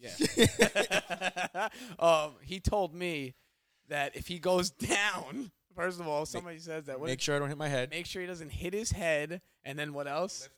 yeah. 0.00 1.68
um, 1.98 2.32
he 2.42 2.60
told 2.60 2.94
me 2.94 3.34
that 3.88 4.14
if 4.16 4.26
he 4.28 4.38
goes 4.38 4.70
down, 4.70 5.50
first 5.74 5.98
of 5.98 6.06
all, 6.06 6.26
somebody 6.26 6.58
says 6.58 6.84
that. 6.86 7.00
What 7.00 7.06
Make 7.08 7.20
sure 7.20 7.34
I 7.34 7.38
don't 7.38 7.48
hit 7.48 7.56
my 7.58 7.68
head. 7.68 7.90
make 7.90 8.06
sure 8.06 8.20
he 8.20 8.28
doesn't 8.28 8.50
hit 8.50 8.74
his 8.74 8.90
head, 8.92 9.40
and 9.64 9.78
then 9.78 9.92
what 9.94 10.06
else? 10.06 10.48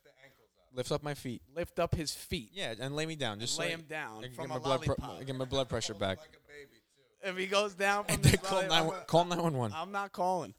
Lift 0.74 0.92
up. 0.92 1.02
My 1.02 1.14
feet. 1.14 1.42
Lift 1.54 1.78
up 1.78 1.94
his 1.94 2.12
feet. 2.12 2.50
Yeah, 2.52 2.74
and 2.80 2.94
lay 2.96 3.06
me 3.06 3.16
down. 3.16 3.40
Just 3.40 3.58
lay 3.58 3.66
so 3.68 3.74
him 3.74 3.84
down 3.88 4.18
I 4.18 4.22
can 4.28 4.34
from 4.34 4.44
get 4.44 4.48
my 4.50 4.56
a 4.56 4.60
blood. 4.60 4.80
Pre- 4.82 4.94
lollipop. 4.98 5.26
get 5.26 5.36
my 5.36 5.44
blood 5.44 5.68
pressure 5.68 5.94
back. 5.94 6.18
Like 6.18 6.28
a 6.28 6.48
baby 6.48 6.80
too. 7.22 7.28
If 7.30 7.36
he 7.36 7.46
goes 7.46 7.74
down 7.74 8.04
from 8.04 8.14
And 8.14 8.22
this 8.24 8.32
then 8.32 8.40
call 8.42 8.58
lollipop, 8.68 8.92
nine. 8.96 9.04
Call 9.06 9.24
nine 9.24 9.42
one 9.42 9.56
one. 9.56 9.72
I'm 9.74 9.92
not 9.92 10.12
calling. 10.12 10.54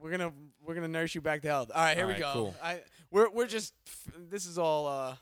We're 0.00 0.10
gonna 0.10 0.32
we're 0.64 0.74
gonna 0.74 0.88
nurse 0.88 1.14
you 1.14 1.20
back 1.20 1.42
to 1.42 1.48
health. 1.48 1.70
All 1.74 1.82
right, 1.82 1.96
here 1.96 2.04
All 2.04 2.08
we 2.08 2.14
right, 2.14 2.20
go. 2.22 2.32
cool. 2.32 2.54
I 2.62 2.80
we're 3.10 3.30
we're 3.30 3.46
just 3.46 3.72
this 4.30 4.44
is 4.46 4.58
all. 4.58 4.86
uh 4.86 5.14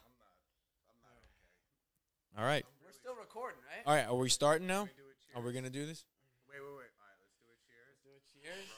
All 2.39 2.45
right. 2.45 2.65
We're 2.85 2.93
still 2.93 3.15
recording, 3.15 3.61
right? 3.69 3.83
All 3.87 3.95
right. 3.95 4.07
Are 4.09 4.17
we 4.17 4.29
starting 4.29 4.67
now? 4.67 4.85
Do 4.85 4.91
a 4.91 4.95
cheers. 4.97 5.37
Are 5.37 5.43
we 5.43 5.53
gonna 5.53 5.71
do 5.71 5.87
this? 5.87 6.05
Wait, 6.49 6.57
wait, 6.59 6.67
wait. 6.67 6.91
All 6.99 7.07
right, 7.07 7.19
let's 7.21 7.37
do 7.39 7.47
a 7.53 7.57
cheers. 7.63 7.97
Do 8.03 8.11
a 8.11 8.23
cheers. 8.27 8.69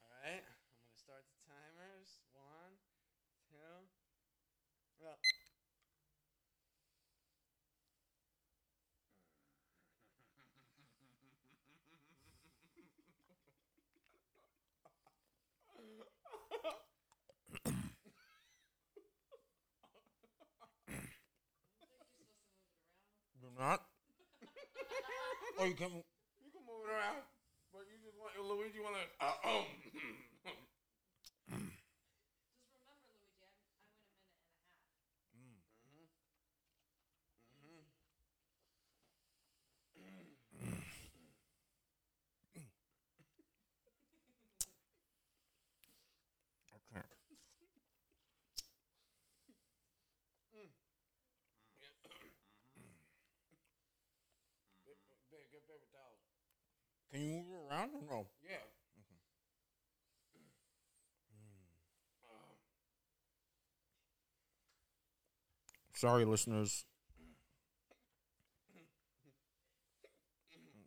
All 0.00 0.08
right, 0.24 0.40
I'm 0.40 0.80
gonna 0.80 0.96
start 0.96 1.22
the 1.28 1.38
timers. 1.44 2.08
One, 2.32 2.72
two. 3.50 3.84
Well, 5.02 5.18
Do 23.40 23.48
not. 23.58 23.82
Oh, 25.58 25.64
you 25.64 25.74
can. 25.74 25.92
you 26.42 26.50
can 26.52 26.62
move 26.68 26.84
it 26.84 26.92
around, 26.92 27.24
but 27.72 27.84
you 27.88 27.96
just 28.04 28.16
want 28.20 28.36
Luigi 28.40 28.80
want 28.80 28.96
to. 28.96 29.04
Uh, 29.20 29.48
um. 29.60 29.85
Paper 55.66 55.86
towels. 55.92 56.22
Can 57.10 57.20
you 57.22 57.42
move 57.42 57.52
it 57.52 57.70
around 57.70 57.90
or 57.94 58.02
no? 58.08 58.26
Yeah. 58.42 58.64
Sorry, 65.94 66.24
listeners. 66.24 66.84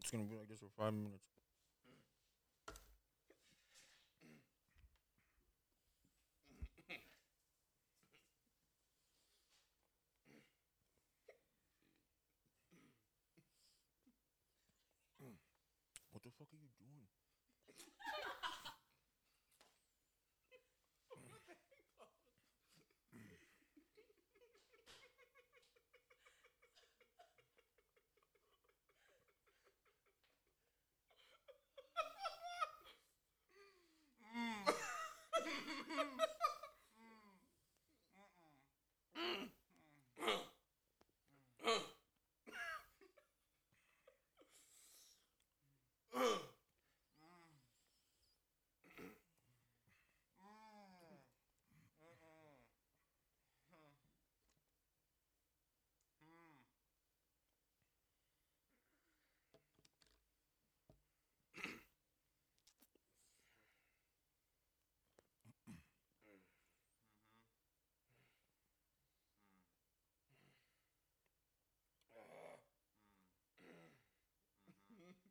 It's 0.01 0.11
gonna 0.11 0.23
be 0.23 0.35
like 0.35 0.49
this 0.49 0.59
for 0.59 0.69
five 0.77 0.93
minutes. 0.93 1.28
Fuck 16.39 16.47
are 16.53 16.57
you 16.57 16.71
doing? 16.79 17.03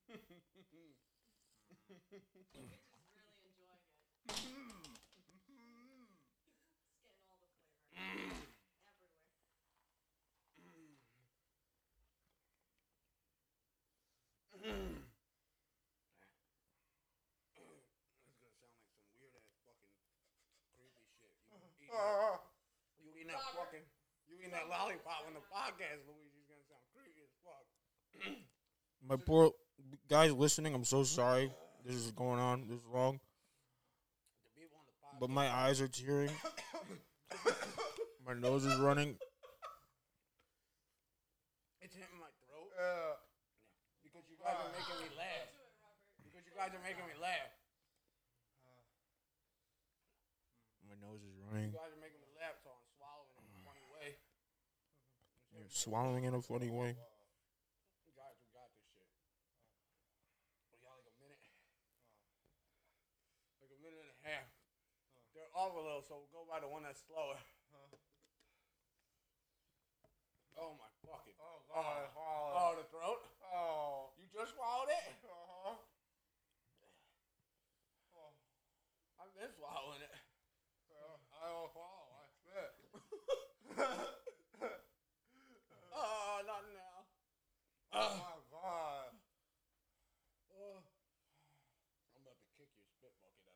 Just 1.69 1.89
really 2.09 2.25
enjoying 10.89 11.29
it. 11.29 11.45
It's 11.45 11.53
getting 14.65 14.89
all 14.89 15.05
the 15.45 16.97
flavor 17.45 17.69
everywhere. 17.69 17.77
It's 18.25 18.41
gonna 18.41 18.57
sound 18.57 18.73
like 18.73 18.89
some 18.89 19.05
weird 19.21 19.37
ass 19.37 19.53
fucking 19.61 19.93
creepy 20.73 21.05
shit. 21.13 21.37
You 21.45 21.61
eating, 21.77 21.93
you 22.97 23.13
eating 23.21 23.37
that 23.37 23.45
fucking, 23.53 23.85
you 24.25 24.41
eating 24.41 24.57
that 24.57 24.73
lollipop 24.73 25.29
on 25.29 25.37
the 25.37 25.45
podcast, 25.53 26.09
Luigi's 26.09 26.49
gonna 26.49 26.65
sound 26.73 26.89
creepy 26.97 27.21
as 27.21 27.37
fuck. 27.45 27.69
My 29.05 29.21
poor 29.21 29.53
guys 30.09 30.33
listening, 30.33 30.73
I'm 30.75 30.89
so 30.89 31.05
sorry. 31.05 31.53
This 31.89 32.05
is 32.05 32.13
going 32.13 32.37
on. 32.37 32.69
This 32.69 32.77
is 32.77 32.85
wrong. 32.93 33.17
The 34.45 34.53
people 34.61 34.77
on 34.77 34.85
the 34.85 34.93
podcast. 35.01 35.21
But 35.25 35.31
my 35.33 35.49
eyes 35.49 35.81
are 35.81 35.89
tearing. 35.89 36.29
my 38.29 38.37
nose 38.37 38.69
is 38.69 38.77
running. 38.77 39.17
It's 41.81 41.97
hitting 41.97 42.21
my 42.21 42.29
throat 42.45 42.69
Uh, 42.77 43.17
because 44.05 44.21
you 44.29 44.37
guys 44.37 44.61
are 44.61 44.69
making 44.77 45.01
me 45.01 45.09
laugh. 45.17 45.49
It, 45.49 46.29
Because 46.29 46.45
you 46.45 46.53
guys 46.53 46.77
are 46.77 46.85
making 46.85 47.09
me 47.09 47.17
laugh. 47.17 47.57
My 50.85 50.93
nose 51.01 51.25
is 51.25 51.33
running. 51.49 51.73
You 51.73 51.81
guys 51.81 51.89
are 51.89 52.03
making 52.05 52.21
me 52.21 52.29
laugh, 52.37 52.61
so 52.61 52.69
I'm 52.69 52.85
swallowing 53.01 53.33
in 53.33 53.49
a 53.49 53.65
funny 53.65 53.85
way. 53.97 54.21
You're 55.57 55.73
swallowing 55.73 56.25
in 56.29 56.37
a 56.37 56.45
funny 56.45 56.69
way. 56.69 57.01
You 58.05 58.13
guys, 58.13 58.37
we 58.45 58.53
got 58.53 58.69
this 58.77 58.85
shit. 58.93 59.09
We 60.69 60.81
got 60.85 60.97
like 61.01 61.09
a 61.13 61.17
minute. 61.21 61.41
Like 63.61 63.69
a 63.77 63.81
minute 63.85 64.01
and 64.01 64.13
a 64.17 64.21
half. 64.33 64.49
They're 65.37 65.45
off 65.59 65.75
a 65.75 65.83
little, 65.83 66.05
so 66.07 66.23
we'll 66.23 66.31
go 66.31 66.47
by 66.47 66.63
the 66.63 66.71
one 66.71 66.87
that's 66.87 67.03
slower. 67.03 67.35
Oh 70.59 70.75
my 70.75 70.91
fucking. 71.07 71.39
oh, 71.39 71.63
God. 71.71 72.11
Oh, 72.19 72.51
Oh, 72.59 72.75
the 72.75 72.83
throat? 72.91 73.23
oh. 73.47 74.11
You 74.19 74.27
just 74.35 74.59
swallowed 74.59 74.91
it? 74.91 75.07
Uh-huh. 75.23 75.79
I've 79.23 79.31
been 79.39 79.47
swallowing 79.55 80.03
it. 80.03 80.11
I 81.31 81.47
don't 81.47 81.71
follow. 81.71 82.11
I 82.11 82.27
spit. 82.35 82.75
Oh, 85.95 86.43
not 86.43 86.63
now. 86.75 87.07
Oh, 87.95 88.19
my 88.19 88.35
God. 88.51 89.15
Oh. 90.59 90.83
I'm 90.83 92.19
about 92.19 92.35
to 92.43 92.51
kick 92.59 92.67
your 92.75 92.83
spit 92.99 93.15
bucket 93.23 93.55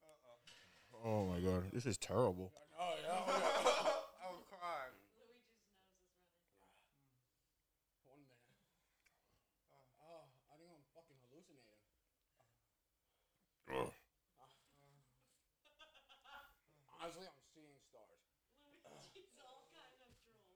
out 0.00 0.16
of 0.32 0.40
anger. 0.48 0.91
Oh 1.02 1.26
my 1.26 1.42
god, 1.42 1.66
this 1.74 1.82
is 1.82 1.98
terrible. 1.98 2.54
Oh, 2.78 2.94
yeah. 3.02 3.10
Oh, 3.10 3.26
I'm 4.22 4.38
crying. 4.46 4.94
Luigi's 5.18 5.58
nose 5.66 6.30
is 6.30 6.54
running. 6.54 6.78
One 8.06 8.22
minute. 8.22 8.54
Oh, 9.98 10.30
I 10.46 10.54
think 10.62 10.70
I'm 10.70 10.86
fucking 10.94 11.18
hallucinating. 11.26 11.82
Honestly, 17.02 17.26
I'm 17.26 17.42
seeing 17.50 17.82
stars. 17.82 18.22
Luigi's 18.62 19.34
all 19.42 19.66
kind 19.74 19.98
of 20.06 20.06
drools. 20.22 20.54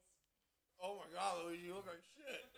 Oh 0.78 1.02
my 1.02 1.10
god, 1.10 1.42
Luigi, 1.42 1.66
you 1.66 1.74
look 1.74 1.90
like 1.90 2.06
shit. 2.14 2.54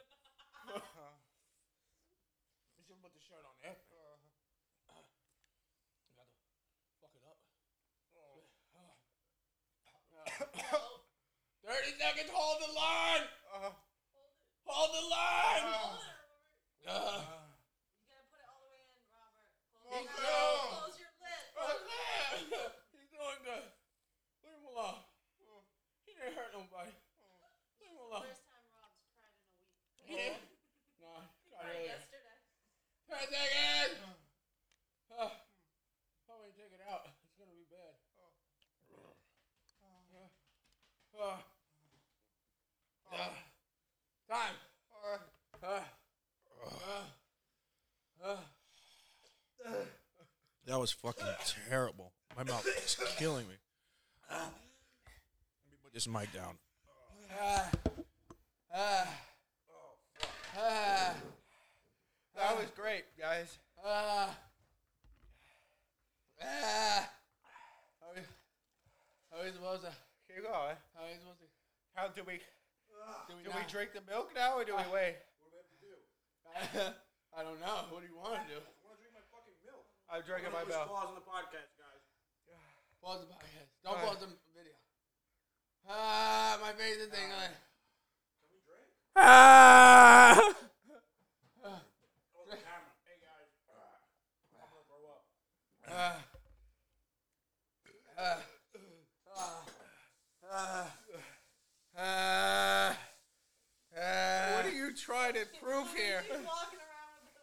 you 2.76 2.84
should 2.84 3.00
put 3.00 3.16
the 3.16 3.24
shirt 3.24 3.48
on 3.48 3.56
there. 3.64 3.80
You 6.04 6.12
got 6.20 6.28
to 6.28 6.36
fuck 7.00 7.16
it 7.16 7.24
up. 7.24 7.40
Thirty 11.98 12.14
seconds. 12.14 12.30
Hold 12.30 12.58
the 12.62 12.70
line. 12.78 13.26
Uh, 13.50 13.70
Hold 14.70 14.90
the 14.94 15.02
line. 15.10 15.64
Hold 15.66 15.98
it, 15.98 16.14
Robert. 16.86 16.86
Uh, 16.86 17.24
You 17.98 18.06
gotta 18.06 18.22
put 18.30 18.38
it 18.38 18.46
all 18.46 18.60
the 18.62 18.70
way 18.70 18.86
in, 18.86 19.02
Robert. 19.10 19.50
He 19.82 20.06
Close, 20.06 20.14
will. 20.14 20.94
your, 20.94 21.10
close 21.56 21.80
your 21.82 21.90
lid. 22.54 22.70
He's 22.94 23.10
doing 23.10 23.40
good. 23.42 23.64
Leave 24.44 24.54
him 24.60 24.66
alone. 24.70 25.02
He 26.06 26.12
didn't 26.14 26.36
hurt 26.38 26.52
nobody. 26.54 26.92
Leave 27.82 27.90
him 27.90 27.98
alone. 27.98 28.28
First 28.30 28.44
time 28.46 28.62
Rob's 28.76 29.02
cried 29.18 29.34
in 29.34 29.48
a 29.48 29.58
week. 29.58 29.74
He 30.06 30.14
didn't. 30.14 30.44
No, 31.02 31.08
not 31.18 31.64
Cried 31.64 31.72
really. 31.72 31.88
yesterday. 31.90 32.38
Ten 33.08 33.26
seconds. 33.26 33.98
Uh, 35.08 35.32
oh, 36.30 36.36
when 36.38 36.52
you 36.52 36.54
take 36.54 36.70
it 36.76 36.84
out, 36.86 37.08
it's 37.24 37.34
gonna 37.40 37.56
be 37.56 37.64
bad. 37.72 37.96
Uh, 38.20 39.16
uh, 39.82 40.28
uh, 41.18 41.40
time. 44.28 44.54
Uh, 45.62 45.66
uh, 45.66 45.80
uh, 49.66 49.70
That 50.66 50.78
was 50.78 50.92
fucking 50.92 51.26
terrible. 51.68 52.12
My 52.36 52.44
mouth 52.44 52.66
is 52.84 52.96
killing 53.16 53.48
me. 53.48 53.54
Let 54.30 54.40
me 55.70 55.76
put 55.82 55.92
this 55.94 56.06
mic 56.06 56.32
down. 56.32 56.58
that 62.36 62.56
was 62.56 62.66
great, 62.76 63.04
guys. 63.18 63.58
how 63.82 64.28
we, 68.14 68.20
how 69.32 69.42
we 69.44 69.50
supposed 69.52 69.82
to, 69.82 69.92
Keep 70.28 70.44
going. 70.44 70.76
how 70.94 71.04
we 71.06 71.14
supposed 71.18 71.40
to, 71.40 71.46
How 71.94 72.08
do 72.08 72.22
we 72.26 72.40
do 73.28 73.36
we 73.36 73.42
do 73.42 73.50
we 73.54 73.64
drink 73.68 73.92
the 73.92 74.02
milk 74.10 74.30
now 74.34 74.56
or 74.58 74.64
do 74.64 74.74
we 74.76 74.86
wait? 74.92 75.16
I 77.36 77.42
don't 77.42 77.60
know. 77.60 77.86
What 77.90 78.02
do 78.02 78.08
you 78.08 78.16
want 78.16 78.40
to 78.42 78.46
do? 78.48 78.60
I'm 80.10 80.22
drinking 80.24 80.52
my 80.52 80.64
milk. 80.64 80.88
Pause 80.88 81.14
the 81.14 81.26
podcast, 81.28 81.70
guys. 81.76 82.02
Pause 83.02 83.20
the 83.20 83.34
podcast. 83.34 83.68
Don't 83.84 83.98
pause 84.00 84.18
the 84.20 84.26
video. 84.56 84.72
Ah, 85.88 86.58
my 86.60 86.72
face 86.72 86.96
is 86.96 87.08
tingling. 87.12 87.54
Can 88.40 88.48
we 88.50 88.58
drink? 88.64 88.88
Ah! 89.16 90.54
Ah. 95.90 96.20
Ah. 98.18 98.42
Ah. 99.34 99.64
Ah. 100.52 101.07
Ah. 102.00 102.96
Ah. 104.00 104.54
What 104.54 104.66
are 104.66 104.70
you 104.70 104.94
trying 104.94 105.34
to 105.34 105.44
prove 105.60 105.92
here? 105.94 106.22
He's 106.22 106.36
walking 106.38 106.78
around 106.78 107.18
with 107.24 107.34
the, 107.34 107.42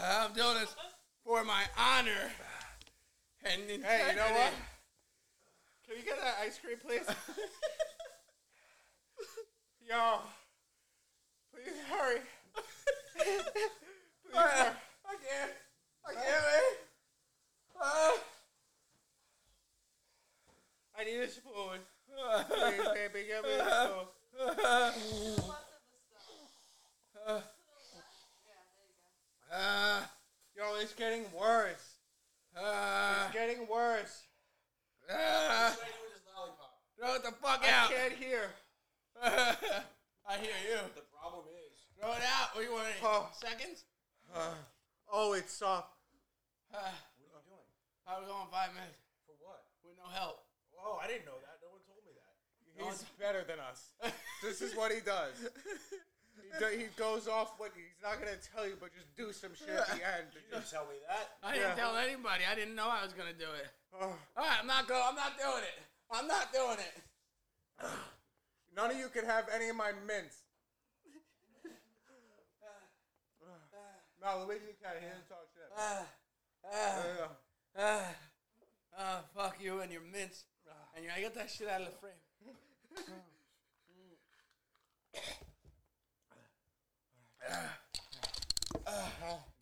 the. 0.00 0.24
I'm 0.24 0.32
doing 0.32 0.54
this 0.60 0.74
for 1.24 1.44
my 1.44 1.62
honor 1.76 2.32
and 3.44 3.62
integrity. 3.62 3.84
Hey, 3.86 4.10
you 4.10 4.16
know 4.16 4.32
what? 4.34 4.52
Can 5.86 5.98
you 5.98 6.04
get 6.04 6.18
that 6.20 6.36
ice 6.42 6.58
cream, 6.58 6.78
please? 6.84 7.06
Yo, 9.88 10.18
please 11.52 11.76
hurry. 11.90 12.20
please 13.16 13.42
hurry. 14.34 14.72
I 15.04 15.14
can't. 15.22 15.52
I 16.08 16.12
can't 16.14 16.44
wait. 16.46 16.76
Ah. 17.80 18.12
I 20.98 21.04
need 21.04 21.20
a 21.20 21.28
spoon. 21.28 21.78
Please, 22.48 22.88
baby, 22.94 23.26
give 23.28 23.44
me 23.44 23.50
a 23.52 23.58
spoon. 23.60 24.06
Lots 24.38 24.56
of 24.56 25.02
the 25.92 26.08
stuff. 26.08 26.32
Ah. 27.28 27.42
Yeah, 28.46 28.62
there 28.72 28.88
you 28.88 28.96
go. 28.98 29.52
Ah. 29.52 30.10
Yo, 30.56 30.64
it's 30.80 30.94
getting 30.94 31.24
worse. 31.38 31.98
Ah. 32.58 33.26
It's 33.26 33.34
getting 33.34 33.68
worse. 33.68 34.22
Ah. 35.10 35.76
Throw 36.98 37.14
it 37.14 37.22
the 37.22 37.32
fuck 37.42 37.62
I 37.62 37.70
out. 37.70 37.90
can't 37.90 38.14
hear. 38.14 38.48
I 39.22 40.34
hear 40.40 40.56
you. 40.64 40.80
The 40.94 41.04
problem 41.12 41.44
is, 41.52 41.76
Throw 42.00 42.12
it 42.12 42.24
out. 42.24 42.54
What 42.54 42.62
do 42.62 42.66
you 42.66 42.72
want? 42.72 42.88
Oh. 43.04 43.28
Seconds? 43.36 43.84
Uh, 44.34 44.56
oh, 45.12 45.32
it's 45.34 45.52
soft. 45.52 45.92
Ah. 46.72 46.76
what 47.20 47.40
are 47.40 47.44
you 47.44 47.52
doing? 47.52 47.68
I 48.08 48.18
was 48.18 48.28
on 48.32 48.48
five 48.50 48.72
minutes 48.72 48.98
For 49.28 49.36
what? 49.44 49.62
with 49.84 49.94
no 50.00 50.08
help. 50.08 50.40
Oh, 50.76 51.00
I 51.02 51.08
didn't 51.08 51.26
know 51.26 51.38
that. 51.42 51.58
No 51.64 51.72
one 51.72 51.82
told 51.88 52.04
me 52.06 52.12
that. 52.14 52.34
He's 52.76 53.04
better 53.18 53.44
than 53.46 53.58
us. 53.60 53.92
This 54.42 54.60
is 54.60 54.76
what 54.76 54.92
he 54.92 55.00
does. 55.00 55.32
He, 56.36 56.52
do, 56.60 56.66
he 56.76 56.84
goes 56.96 57.26
off 57.26 57.54
what 57.56 57.72
he's 57.74 57.96
not 58.04 58.20
gonna 58.20 58.36
tell 58.52 58.68
you, 58.68 58.76
but 58.78 58.92
just 58.92 59.08
do 59.16 59.32
some 59.32 59.56
shit 59.56 59.72
at 59.72 59.88
the 59.88 60.04
end. 60.04 60.28
You 60.36 60.44
didn't 60.52 60.70
tell 60.70 60.84
me 60.84 61.00
that. 61.08 61.40
I 61.42 61.54
didn't 61.56 61.72
Yeah. 61.72 61.82
tell 61.82 61.96
anybody. 61.96 62.44
I 62.44 62.54
didn't 62.54 62.74
know 62.76 62.86
I 62.86 63.02
was 63.02 63.14
gonna 63.14 63.32
do 63.32 63.48
it. 63.56 63.72
Oh, 63.96 64.12
All 64.36 64.44
right, 64.44 64.60
I'm 64.60 64.66
not 64.68 64.86
go. 64.86 65.00
I'm 65.02 65.16
not 65.16 65.38
doing 65.40 65.64
it. 65.64 65.78
I'm 66.12 66.28
not 66.28 66.52
doing 66.52 66.76
it. 66.78 66.94
none 68.76 68.90
of 68.92 68.96
you 68.98 69.08
can 69.08 69.24
have 69.24 69.48
any 69.48 69.70
of 69.70 69.76
my 69.76 69.92
mints. 70.06 70.36
No, 74.20 74.44
Luigi 74.46 74.76
can't. 74.82 74.98
He 75.00 75.06
didn't 75.06 75.28
talk 75.28 75.48
shit. 75.54 75.70
Ah. 75.78 76.04
Ah, 76.68 77.28
ah, 77.78 78.14
ah, 78.98 79.20
fuck 79.34 79.56
you 79.60 79.80
and 79.80 79.92
your 79.92 80.02
mints. 80.02 80.44
And 80.96 81.04
you, 81.04 81.10
I 81.14 81.22
got 81.22 81.34
that 81.34 81.48
shit 81.50 81.68
out 81.68 81.80
of 81.80 81.86
the 81.88 81.92
frame. 82.00 82.18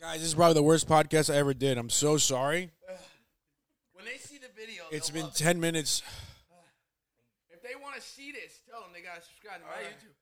Guys, 0.01 0.21
this 0.21 0.29
is 0.29 0.35
probably 0.35 0.55
the 0.55 0.63
worst 0.63 0.89
podcast 0.89 1.33
I 1.33 1.39
ever 1.39 1.55
did. 1.55 1.79
I'm 1.79 1.91
so 1.91 2.17
sorry. 2.19 2.71
When 3.95 4.05
they 4.05 4.19
see 4.19 4.39
the 4.39 4.49
video, 4.55 4.85
It's 4.91 5.09
they'll 5.09 5.15
been 5.15 5.27
love- 5.27 5.35
10 5.37 5.61
minutes. 5.61 6.03
if 7.51 7.63
they 7.63 7.75
want 7.81 7.95
to 7.97 8.03
see 8.03 8.33
this, 8.33 8.61
tell 8.69 8.81
them 8.83 8.91
they 8.93 9.01
gotta 9.01 9.23
subscribe 9.23 9.61
to 9.61 9.67
my 9.67 9.73
Alright. 9.73 9.87
YouTube. 9.87 10.15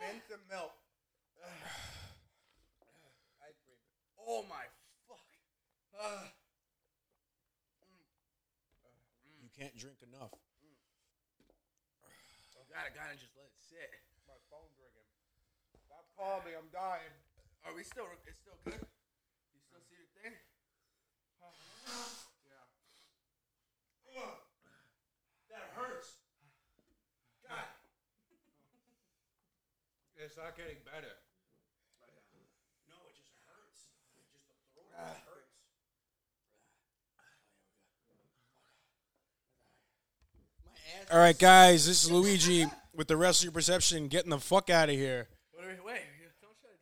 Mint 0.00 0.22
and 0.32 0.42
milk. 0.50 0.72
Oh 4.24 4.44
my 4.48 4.62
fuck. 5.08 5.18
Ah. 6.00 6.30
You 9.42 9.48
can't 9.58 9.76
drink 9.76 9.96
enough. 10.06 10.30
Gotta 12.72 12.88
gotta 12.96 13.20
just 13.20 13.36
let 13.36 13.52
it 13.52 13.60
sit. 13.60 13.92
My 14.24 14.40
phone's 14.48 14.72
ringing. 14.80 15.04
Stop 15.84 16.08
calling 16.16 16.48
me. 16.48 16.56
I'm 16.56 16.72
dying. 16.72 17.12
Are 17.68 17.76
we 17.76 17.84
still? 17.84 18.08
It's 18.24 18.40
still 18.40 18.56
good. 18.64 18.80
You 19.52 19.60
still 19.60 19.84
see 19.84 20.00
the 20.00 20.08
thing? 20.24 20.32
Yeah. 24.08 24.40
That 25.52 25.68
hurts. 25.76 26.16
God. 27.44 27.68
It's 30.16 30.36
not 30.40 30.56
getting 30.56 30.80
better. 30.88 31.12
No, 32.88 32.96
it 33.04 33.14
just 33.20 33.36
hurts. 33.44 33.92
Just 34.16 34.32
the 34.32 34.40
throat 34.72 34.88
ah. 34.96 35.18
hurts. 35.28 35.52
My 40.64 40.72
ass. 40.72 40.81
All 41.10 41.18
right, 41.18 41.38
guys, 41.38 41.86
this 41.86 42.04
is 42.04 42.10
Luigi 42.10 42.66
with 42.94 43.06
the 43.08 43.16
Wrestle 43.16 43.46
Your 43.46 43.52
Perception 43.52 44.08
getting 44.08 44.30
the 44.30 44.38
fuck 44.38 44.70
out 44.70 44.88
of 44.88 44.94
here. 44.94 45.28
What 45.52 45.64
are 45.64 45.68
we, 45.68 45.74
wait, 45.84 46.00
don't 46.40 46.56
shut 46.60 46.70
it 46.70 46.78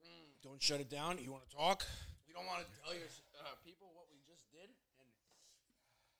down. 0.00 0.40
Don't 0.42 0.62
shut 0.62 0.80
it 0.80 0.90
down. 0.90 1.18
You 1.24 1.32
want 1.32 1.48
to 1.48 1.56
talk? 1.56 1.84
We 2.26 2.34
don't 2.34 2.46
want 2.46 2.60
to 2.60 2.66
tell 2.82 2.94
your 2.94 3.06
uh, 3.40 3.48
people 3.64 3.88
what 3.94 4.06
we 4.10 4.18
just 4.26 4.50
did 4.52 4.68
and 5.00 5.08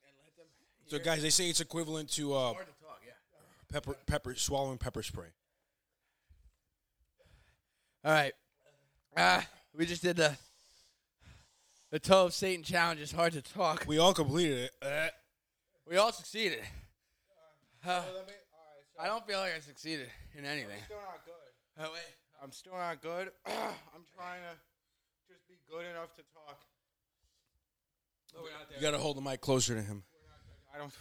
and 0.07 0.13
let 0.25 0.37
them. 0.37 0.47
So, 0.87 0.99
guys, 0.99 1.23
they 1.23 1.31
say 1.31 1.49
it's 1.49 1.61
equivalent 1.61 2.11
to 2.15 2.35
uh, 2.35 2.53
Hard 2.53 2.67
to 2.67 2.73
talk, 2.85 3.01
yeah. 3.07 3.13
pepper, 3.73 3.97
pepper, 4.07 4.35
swallowing 4.35 4.79
pepper 4.79 5.03
spray. 5.03 5.29
All 8.05 8.13
right. 8.13 8.33
Uh, 9.17 9.41
we 9.77 9.87
just 9.87 10.03
did 10.03 10.17
the 10.17 10.37
the 11.95 12.01
toe 12.01 12.25
of 12.27 12.35
Satan 12.35 12.65
challenge. 12.65 12.99
is 13.01 13.13
hard 13.13 13.35
to 13.35 13.41
talk. 13.41 13.85
We 13.87 13.99
all 13.99 14.13
completed 14.13 14.59
it. 14.59 14.71
Uh, 14.83 15.07
We 15.89 15.97
all 15.97 16.11
succeeded. 16.11 16.59
Uh, 17.87 18.03
Let 18.13 18.27
me, 18.27 18.33
all 18.51 18.67
right, 18.67 18.83
so 18.97 19.01
I 19.01 19.07
don't 19.07 19.25
feel 19.25 19.39
like 19.39 19.53
I 19.57 19.61
succeeded 19.61 20.09
in 20.37 20.45
anything. 20.45 20.71
I'm 20.73 20.85
still 20.87 20.97
not 20.99 21.25
good. 21.25 21.85
Oh, 21.87 21.93
wait. 21.93 22.03
I'm 22.43 22.51
still 22.51 22.73
not 22.73 23.01
good. 23.01 23.31
I'm 23.47 24.05
trying 24.17 24.41
to 24.43 24.59
just 25.33 25.47
be 25.47 25.55
good 25.71 25.87
enough 25.87 26.13
to 26.17 26.23
talk. 26.35 26.59
We're 28.35 28.51
not 28.51 28.69
there. 28.69 28.79
you 28.79 28.83
got 28.83 28.91
to 28.91 28.99
hold 28.99 29.17
the 29.17 29.21
mic 29.21 29.41
closer 29.41 29.77
to 29.77 29.83
him. 29.83 30.03
I 30.75 30.79
don't. 30.79 30.93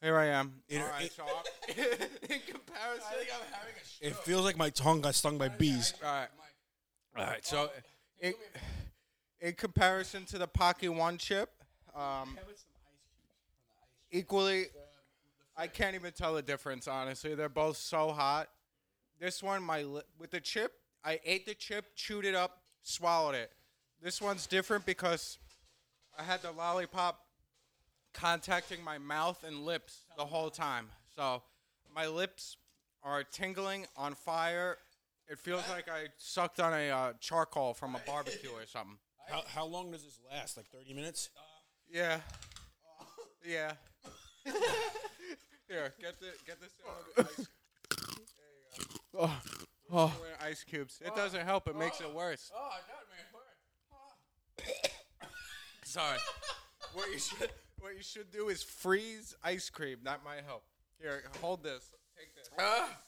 Here 0.00 0.16
I 0.16 0.26
am. 0.28 0.54
It- 0.70 0.80
All 0.80 0.88
right, 0.88 1.04
it- 1.04 1.12
so 1.12 1.22
I'm- 1.24 1.44
in 1.68 2.40
comparison, 2.48 3.04
I 3.10 3.14
think 3.18 3.28
I'm 3.34 3.52
having 3.52 3.74
a 4.02 4.06
It 4.06 4.16
feels 4.16 4.46
like 4.46 4.56
my 4.56 4.70
tongue 4.70 5.02
got 5.02 5.14
stung 5.14 5.36
by 5.36 5.48
bees. 5.50 5.92
all 6.02 6.10
right, 6.10 6.28
all 7.18 7.24
right. 7.26 7.44
So, 7.44 7.68
in, 8.20 8.32
in 9.40 9.54
comparison 9.54 10.24
to 10.26 10.38
the 10.38 10.48
Paqui 10.48 10.88
One 10.88 11.18
chip, 11.18 11.50
um, 11.94 12.38
equally, 14.10 14.66
I 15.56 15.66
can't 15.66 15.94
even 15.94 16.12
tell 16.12 16.34
the 16.34 16.42
difference. 16.42 16.86
Honestly, 16.86 17.34
they're 17.34 17.48
both 17.48 17.76
so 17.76 18.10
hot. 18.10 18.48
This 19.18 19.42
one, 19.42 19.62
my 19.62 19.82
li- 19.82 20.02
with 20.18 20.30
the 20.30 20.40
chip, 20.40 20.72
I 21.04 21.20
ate 21.24 21.46
the 21.46 21.54
chip, 21.54 21.86
chewed 21.94 22.24
it 22.24 22.34
up, 22.34 22.62
swallowed 22.82 23.34
it. 23.34 23.50
This 24.02 24.20
one's 24.20 24.46
different 24.46 24.86
because 24.86 25.38
I 26.18 26.22
had 26.22 26.42
the 26.42 26.52
lollipop 26.52 27.20
contacting 28.14 28.82
my 28.82 28.98
mouth 28.98 29.44
and 29.46 29.64
lips 29.64 30.04
the 30.16 30.24
whole 30.24 30.50
time. 30.50 30.88
So 31.14 31.42
my 31.94 32.06
lips 32.06 32.56
are 33.02 33.22
tingling, 33.24 33.86
on 33.96 34.14
fire. 34.14 34.78
It 35.28 35.38
feels 35.38 35.68
like 35.68 35.88
I 35.88 36.06
sucked 36.16 36.60
on 36.60 36.72
a 36.72 36.90
uh, 36.90 37.12
charcoal 37.20 37.74
from 37.74 37.94
a 37.94 38.00
barbecue 38.06 38.50
or 38.50 38.66
something. 38.66 38.98
How, 39.28 39.42
how 39.46 39.66
long 39.66 39.90
does 39.90 40.02
this 40.02 40.18
last? 40.30 40.56
Like 40.56 40.66
30 40.66 40.94
minutes? 40.94 41.30
Yeah. 41.90 42.20
Yeah. 43.46 43.72
Here, 45.68 45.94
get 46.00 46.18
the 46.18 46.26
get 46.46 46.58
this 46.60 46.72
ice, 47.18 47.46
Oh, 49.16 49.40
oh. 49.92 50.16
ice 50.40 50.64
cubes. 50.64 51.00
It 51.04 51.14
doesn't 51.14 51.44
help. 51.44 51.68
It 51.68 51.76
makes 51.76 52.00
it 52.00 52.12
worse. 52.12 52.50
Oh, 52.54 52.70
I 52.72 52.80
got 52.88 54.66
me. 54.66 54.90
Sorry. 55.84 56.18
what 56.92 57.10
you 57.12 57.18
should 57.18 57.50
what 57.80 57.96
you 57.96 58.02
should 58.02 58.30
do 58.30 58.48
is 58.48 58.62
freeze 58.62 59.36
ice 59.44 59.70
cream. 59.70 59.98
That 60.04 60.24
might 60.24 60.44
help. 60.46 60.64
Here, 61.00 61.22
hold 61.40 61.62
this. 61.62 61.90
Take 62.16 62.34
this. 62.34 62.50
Ah. 62.58 62.98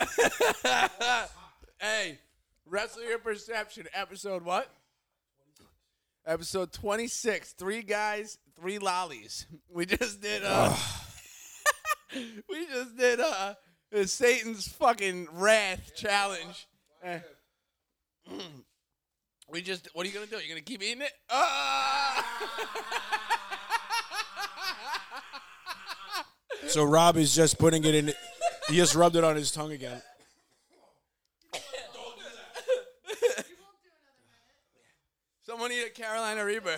hey, 1.80 2.18
Wrestling 2.66 3.08
Your 3.08 3.18
Perception, 3.18 3.86
episode 3.94 4.44
what? 4.44 4.68
Episode 6.26 6.72
26. 6.72 7.52
Three 7.52 7.82
guys, 7.82 8.38
three 8.58 8.78
lollies. 8.78 9.46
We 9.72 9.86
just 9.86 10.20
did, 10.20 10.42
uh, 10.44 10.74
we 12.14 12.66
just 12.66 12.96
did, 12.96 13.20
uh, 13.20 13.54
Satan's 14.06 14.68
fucking 14.68 15.28
wrath 15.32 15.92
challenge. 15.96 16.68
Eh. 17.02 17.18
we 19.48 19.62
just, 19.62 19.88
what 19.92 20.06
are 20.06 20.08
you 20.08 20.14
gonna 20.14 20.26
do? 20.26 20.36
You're 20.36 20.48
gonna 20.48 20.60
keep 20.60 20.82
eating 20.82 21.02
it? 21.02 21.12
Ah! 21.28 22.24
So 26.66 26.82
Rob 26.82 27.18
is 27.18 27.34
just 27.34 27.58
putting 27.58 27.84
it 27.84 27.94
in. 27.94 28.12
He 28.68 28.76
just 28.76 28.94
rubbed 28.94 29.14
it 29.14 29.22
on 29.22 29.36
his 29.36 29.52
tongue 29.52 29.70
again. 29.70 30.02
Someone 35.64 35.80
eat 35.80 35.86
a 35.86 35.90
Carolina 35.98 36.44
Reaper. 36.44 36.76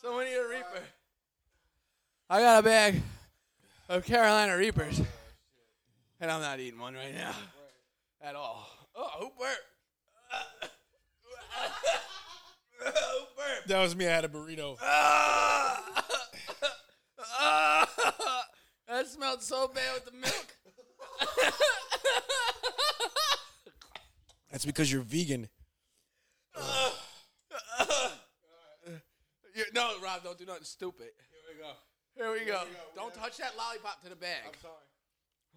Someone 0.00 0.26
eat 0.26 0.32
a 0.34 0.48
Reaper. 0.48 0.82
I 2.30 2.40
got 2.40 2.60
a 2.60 2.62
bag 2.62 3.02
of 3.90 4.06
Carolina 4.06 4.56
Reapers. 4.56 5.02
And 6.18 6.30
I'm 6.30 6.40
not 6.40 6.60
eating 6.60 6.80
one 6.80 6.94
right 6.94 7.14
now. 7.14 7.34
At 8.22 8.36
all. 8.36 8.66
Oh, 8.96 9.10
who 9.18 9.24
burped? 9.38 9.58
who 12.78 12.86
burped? 13.36 13.68
That 13.68 13.80
was 13.82 13.94
me. 13.94 14.06
I 14.06 14.12
had 14.12 14.24
a 14.24 14.28
burrito. 14.28 14.78
That 18.88 19.06
smelled 19.08 19.42
so 19.42 19.68
bad 19.68 19.92
with 19.94 20.06
the 20.06 20.12
milk. 20.12 20.56
That's 24.50 24.64
because 24.64 24.90
you're 24.90 25.02
vegan. 25.02 25.50
You- 29.54 29.64
no, 29.74 29.92
Rob, 30.10 30.24
don't 30.24 30.38
do 30.38 30.44
nothing 30.44 30.64
stupid. 30.64 31.10
Here 31.30 31.54
we 31.54 31.62
go. 31.62 31.72
Here 32.16 32.32
we 32.32 32.38
go. 32.40 32.64
we 32.66 32.74
go. 32.74 32.80
Don't 32.96 33.14
touch 33.14 33.36
that 33.38 33.56
lollipop 33.56 34.02
to 34.02 34.08
the 34.08 34.16
bag. 34.16 34.42
I'm 34.46 34.60
sorry. 34.60 34.74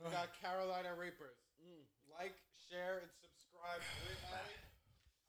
We 0.04 0.12
got 0.12 0.30
Carolina 0.42 0.90
Reapers. 1.00 1.38
Like, 2.20 2.34
share, 2.70 3.00
and 3.02 3.10
subscribe. 3.22 3.82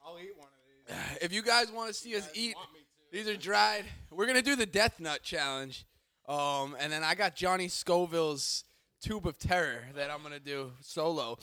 I'll 0.04 0.18
eat 0.18 0.36
one 0.36 0.48
of 0.48 1.08
these. 1.16 1.22
If 1.22 1.32
you 1.32 1.42
guys 1.42 1.70
want 1.72 1.88
to 1.88 1.94
see 1.94 2.14
us 2.16 2.28
eat, 2.34 2.54
want 2.54 2.72
me 2.74 2.80
to. 2.80 3.16
these 3.16 3.28
are 3.28 3.38
dried. 3.38 3.84
We're 4.10 4.26
gonna 4.26 4.42
do 4.42 4.56
the 4.56 4.66
Death 4.66 5.00
Nut 5.00 5.22
challenge, 5.22 5.86
um, 6.28 6.76
and 6.78 6.92
then 6.92 7.02
I 7.02 7.14
got 7.14 7.34
Johnny 7.34 7.68
Scoville's 7.68 8.64
Tube 9.00 9.26
of 9.26 9.38
Terror 9.38 9.84
that 9.94 10.10
I'm 10.10 10.22
gonna 10.22 10.38
do 10.38 10.72
solo. 10.82 11.38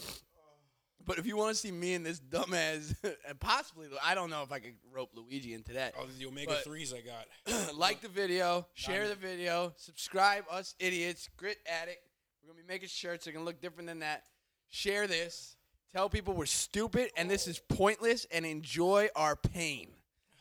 But 1.06 1.18
if 1.20 1.26
you 1.26 1.38
want 1.38 1.52
to 1.52 1.56
see 1.56 1.72
me 1.72 1.94
and 1.94 2.06
this 2.06 2.20
dumbass, 2.20 2.96
and 3.28 3.40
possibly 3.40 3.88
I 4.04 4.16
don't 4.16 4.30
know 4.30 4.44
if 4.44 4.52
I 4.52 4.60
could 4.60 4.76
rope 4.94 5.12
Luigi 5.16 5.54
into 5.54 5.74
that. 5.74 5.94
Oh, 6.00 6.06
the 6.18 6.26
omega 6.26 6.52
But- 6.52 6.64
threes 6.64 6.94
I 6.94 7.02
got. 7.02 7.76
like 7.76 8.02
the 8.02 8.08
video, 8.10 8.68
share 8.74 9.08
the 9.08 9.16
video, 9.16 9.74
subscribe, 9.78 10.46
us 10.52 10.76
idiots, 10.80 11.30
Grit 11.38 11.58
Addict. 11.68 12.00
We're 12.42 12.54
gonna 12.54 12.64
be 12.64 12.68
making 12.68 12.90
shirts. 12.90 13.26
They're 13.26 13.34
gonna 13.34 13.46
look 13.46 13.62
different 13.62 13.88
than 13.88 14.00
that. 14.00 14.24
Share 14.70 15.08
this. 15.08 15.56
Tell 15.94 16.10
people 16.10 16.34
we're 16.34 16.46
stupid 16.46 17.12
and 17.18 17.30
this 17.30 17.48
is 17.48 17.60
pointless, 17.60 18.26
and 18.32 18.46
enjoy 18.46 19.10
our 19.16 19.36
pain. 19.36 19.90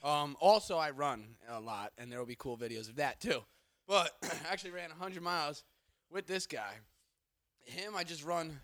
Um, 0.02 0.36
also, 0.40 0.78
I 0.78 0.90
run 0.90 1.24
a 1.48 1.60
lot, 1.60 1.92
and 1.98 2.10
there 2.10 2.18
will 2.18 2.26
be 2.26 2.36
cool 2.38 2.56
videos 2.56 2.88
of 2.88 2.96
that 2.96 3.20
too. 3.20 3.40
But 3.86 4.12
I 4.22 4.52
actually 4.52 4.70
ran 4.70 4.88
100 4.90 5.22
miles 5.22 5.64
with 6.10 6.26
this 6.26 6.46
guy. 6.46 6.72
Him, 7.64 7.94
I 7.96 8.04
just 8.04 8.24
run 8.24 8.60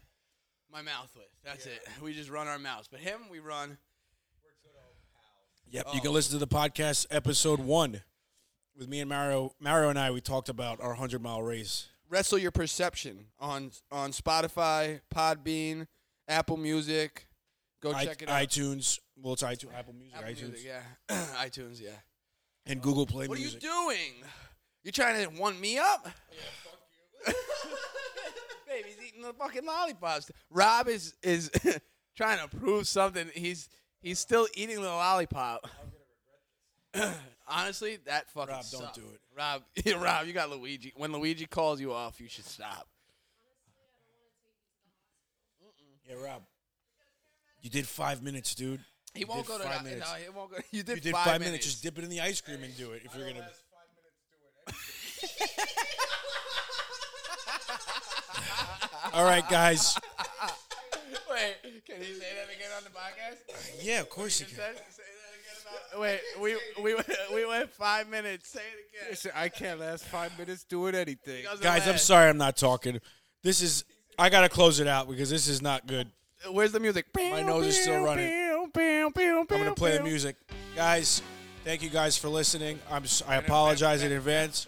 my 0.73 0.83
mouth 0.83 1.11
with. 1.17 1.27
That's 1.45 1.67
it. 1.67 1.87
We 2.03 2.13
just 2.15 2.31
run 2.31 2.49
our 2.49 2.59
mouths. 2.59 2.89
But 2.91 3.01
him, 3.01 3.21
we 3.31 3.39
run. 3.41 3.79
Yep, 5.69 5.87
you 5.95 6.01
can 6.01 6.13
listen 6.13 6.39
to 6.39 6.45
the 6.45 6.47
podcast 6.47 7.07
episode 7.11 7.59
one 7.59 8.03
with 8.77 8.89
me 8.89 9.01
and 9.01 9.09
Mario. 9.09 9.53
Mario 9.61 9.91
and 9.91 9.99
I, 9.99 10.11
we 10.13 10.21
talked 10.21 10.49
about 10.49 10.81
our 10.81 10.95
hundred 10.95 11.23
mile 11.23 11.43
race. 11.43 11.89
Wrestle 12.09 12.39
Your 12.39 12.53
Perception 12.53 13.27
on 13.41 13.73
on 13.91 14.13
Spotify, 14.13 15.01
Podbean, 15.13 15.89
Apple 16.29 16.57
Music. 16.57 17.27
Go 17.83 17.93
I- 17.93 18.05
check 18.05 18.23
it 18.23 18.29
out. 18.29 18.41
iTunes, 18.43 19.01
well, 19.21 19.33
it's 19.33 19.43
iTunes, 19.43 19.75
Apple 19.77 19.95
Music, 19.95 20.17
Apple 20.17 20.31
iTunes, 20.31 20.51
Music, 20.51 20.67
yeah. 21.09 21.17
iTunes, 21.45 21.83
yeah. 21.83 21.91
and 22.65 22.81
Google 22.81 23.05
Play 23.07 23.27
What 23.27 23.39
Music. 23.39 23.61
are 23.63 23.67
you 23.67 23.73
doing? 23.73 24.13
You 24.85 24.93
trying 24.93 25.25
to 25.25 25.31
one 25.41 25.61
me 25.61 25.79
up? 25.79 26.07
Yeah, 26.31 26.39
fuck 26.63 26.79
you. 27.27 27.35
Baby, 28.77 28.89
he's 28.99 29.09
eating 29.09 29.23
the 29.23 29.33
fucking 29.33 29.65
lollipops. 29.65 30.31
Rob 30.51 30.89
is 30.89 31.15
is 31.23 31.51
trying 32.17 32.39
to 32.47 32.57
prove 32.57 32.87
something. 32.87 33.29
He's 33.35 33.69
he's 34.03 34.19
still 34.19 34.47
eating 34.55 34.83
the 34.83 34.89
lollipop. 34.89 35.67
Honestly, 37.49 37.99
that 38.07 38.29
fucking 38.31 38.55
Rob, 38.55 38.65
don't 38.71 38.83
sucked. 38.83 38.97
do 38.97 39.03
it. 39.13 39.21
Rob, 39.37 39.63
Rob, 40.03 40.27
you 40.27 40.33
got 40.33 40.51
Luigi. 40.51 40.93
When 40.97 41.13
Luigi 41.13 41.47
calls 41.47 41.81
you 41.81 41.93
off, 41.93 42.21
you 42.21 42.29
should 42.29 42.47
stop. 42.47 42.89
Yeah, 46.09 46.17
Rob. 46.17 46.43
You 47.63 47.71
did 47.71 47.87
five 47.87 48.23
minutes, 48.23 48.55
dude. 48.55 48.81
He 49.15 49.21
You 49.21 49.27
won't 49.27 49.47
go 49.47 49.59
to 49.59 49.65
five 49.65 49.83
the, 49.83 49.91
minutes. 49.91 50.11
No, 50.11 50.17
he 50.19 50.29
won't 50.31 50.51
go. 50.51 50.57
You 50.71 50.83
did, 50.83 50.97
You 50.97 51.01
did 51.01 51.13
five, 51.13 51.25
five, 51.25 51.41
minutes. 51.41 51.65
Just 51.65 51.83
dip 51.83 51.99
it 51.99 52.05
in 52.05 52.11
the 52.11 52.21
ice 52.21 52.41
cream 52.41 52.63
and 52.63 52.77
do 52.77 52.93
it 52.93 53.03
if 53.05 53.17
you're 53.17 53.29
gonna. 53.29 53.47
All 59.17 59.25
right, 59.25 59.49
guys. 59.49 59.97
Wait, 61.31 61.55
can 61.87 61.99
you 62.01 62.05
say 62.15 62.27
that 62.37 62.55
again 62.55 62.71
on 62.77 62.85
the 62.85 62.91
podcast? 62.91 63.83
Yeah, 63.83 64.01
of 64.01 64.11
course 64.11 64.41
you 64.41 64.47
Say 64.47 64.57
can. 64.57 64.75
that- 64.75 64.93
say 64.93 65.03
that 65.03 65.33
again 65.33 65.81
about- 65.91 66.01
Wait, 66.01 66.21
we 66.41 66.57
we 66.83 66.95
went- 66.95 67.09
we 67.35 67.47
went 67.47 67.73
five 67.73 68.09
minutes. 68.09 68.49
Say 68.51 68.61
it 68.61 68.97
again. 69.01 69.11
Listen, 69.11 69.31
I 69.35 69.49
can't 69.49 69.81
last 69.81 70.05
five 70.05 70.39
minutes 70.39 70.65
doing 70.65 70.95
anything. 70.95 71.45
Guys, 71.63 71.89
I'm 71.89 71.97
sorry 71.99 72.29
I'm 72.29 72.37
not 72.39 72.57
talking. 72.57 73.01
This 73.43 73.63
is. 73.63 73.85
I 74.19 74.29
gotta 74.29 74.49
close 74.51 74.81
it 74.81 74.87
out 74.87 75.09
because 75.09 75.31
this 75.31 75.49
is 75.49 75.61
not 75.63 75.87
good. 75.87 76.11
Where's 76.51 76.73
the 76.73 76.81
music? 76.81 77.07
My 77.17 77.43
nose 77.43 77.67
is 77.67 77.81
still 77.83 78.03
running. 78.05 78.31
I'm 78.31 78.71
I'm 78.77 79.47
gonna 79.49 79.75
play 79.75 79.97
the 79.97 80.05
music, 80.05 80.37
guys. 80.75 81.23
Thank 81.65 81.83
you 81.83 81.89
guys 81.91 82.17
for 82.19 82.29
listening. 82.29 82.79
I'm. 82.91 83.05
s- 83.05 83.23
I 83.27 83.37
apologize 83.37 84.03
in 84.03 84.13
advance. 84.13 84.67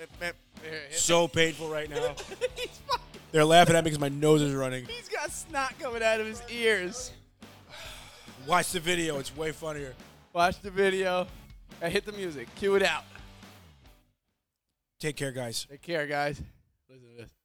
So 0.90 1.28
painful 1.28 1.68
right 1.70 1.88
now. 1.90 2.14
They're 3.30 3.44
laughing 3.44 3.76
at 3.76 3.84
me 3.84 3.90
because 3.90 4.00
my 4.00 4.08
nose 4.08 4.40
is 4.40 4.54
running. 4.54 4.86
he's 4.86 5.08
got 5.08 5.30
snot 5.30 5.78
coming 5.78 6.02
out 6.02 6.20
of 6.20 6.26
his 6.26 6.42
ears. 6.50 7.12
Watch 8.46 8.72
the 8.72 8.80
video. 8.80 9.18
It's 9.18 9.36
way 9.36 9.52
funnier. 9.52 9.94
Watch 10.32 10.60
the 10.60 10.70
video. 10.70 11.26
I 11.82 11.90
hit 11.90 12.06
the 12.06 12.12
music. 12.12 12.48
Cue 12.54 12.74
it 12.76 12.82
out. 12.82 13.04
Take 14.98 15.16
care, 15.16 15.32
guys. 15.32 15.66
Take 15.70 15.82
care, 15.82 16.06
guys. 16.06 16.40
Listen 16.88 17.08
to 17.08 17.22
this. 17.22 17.37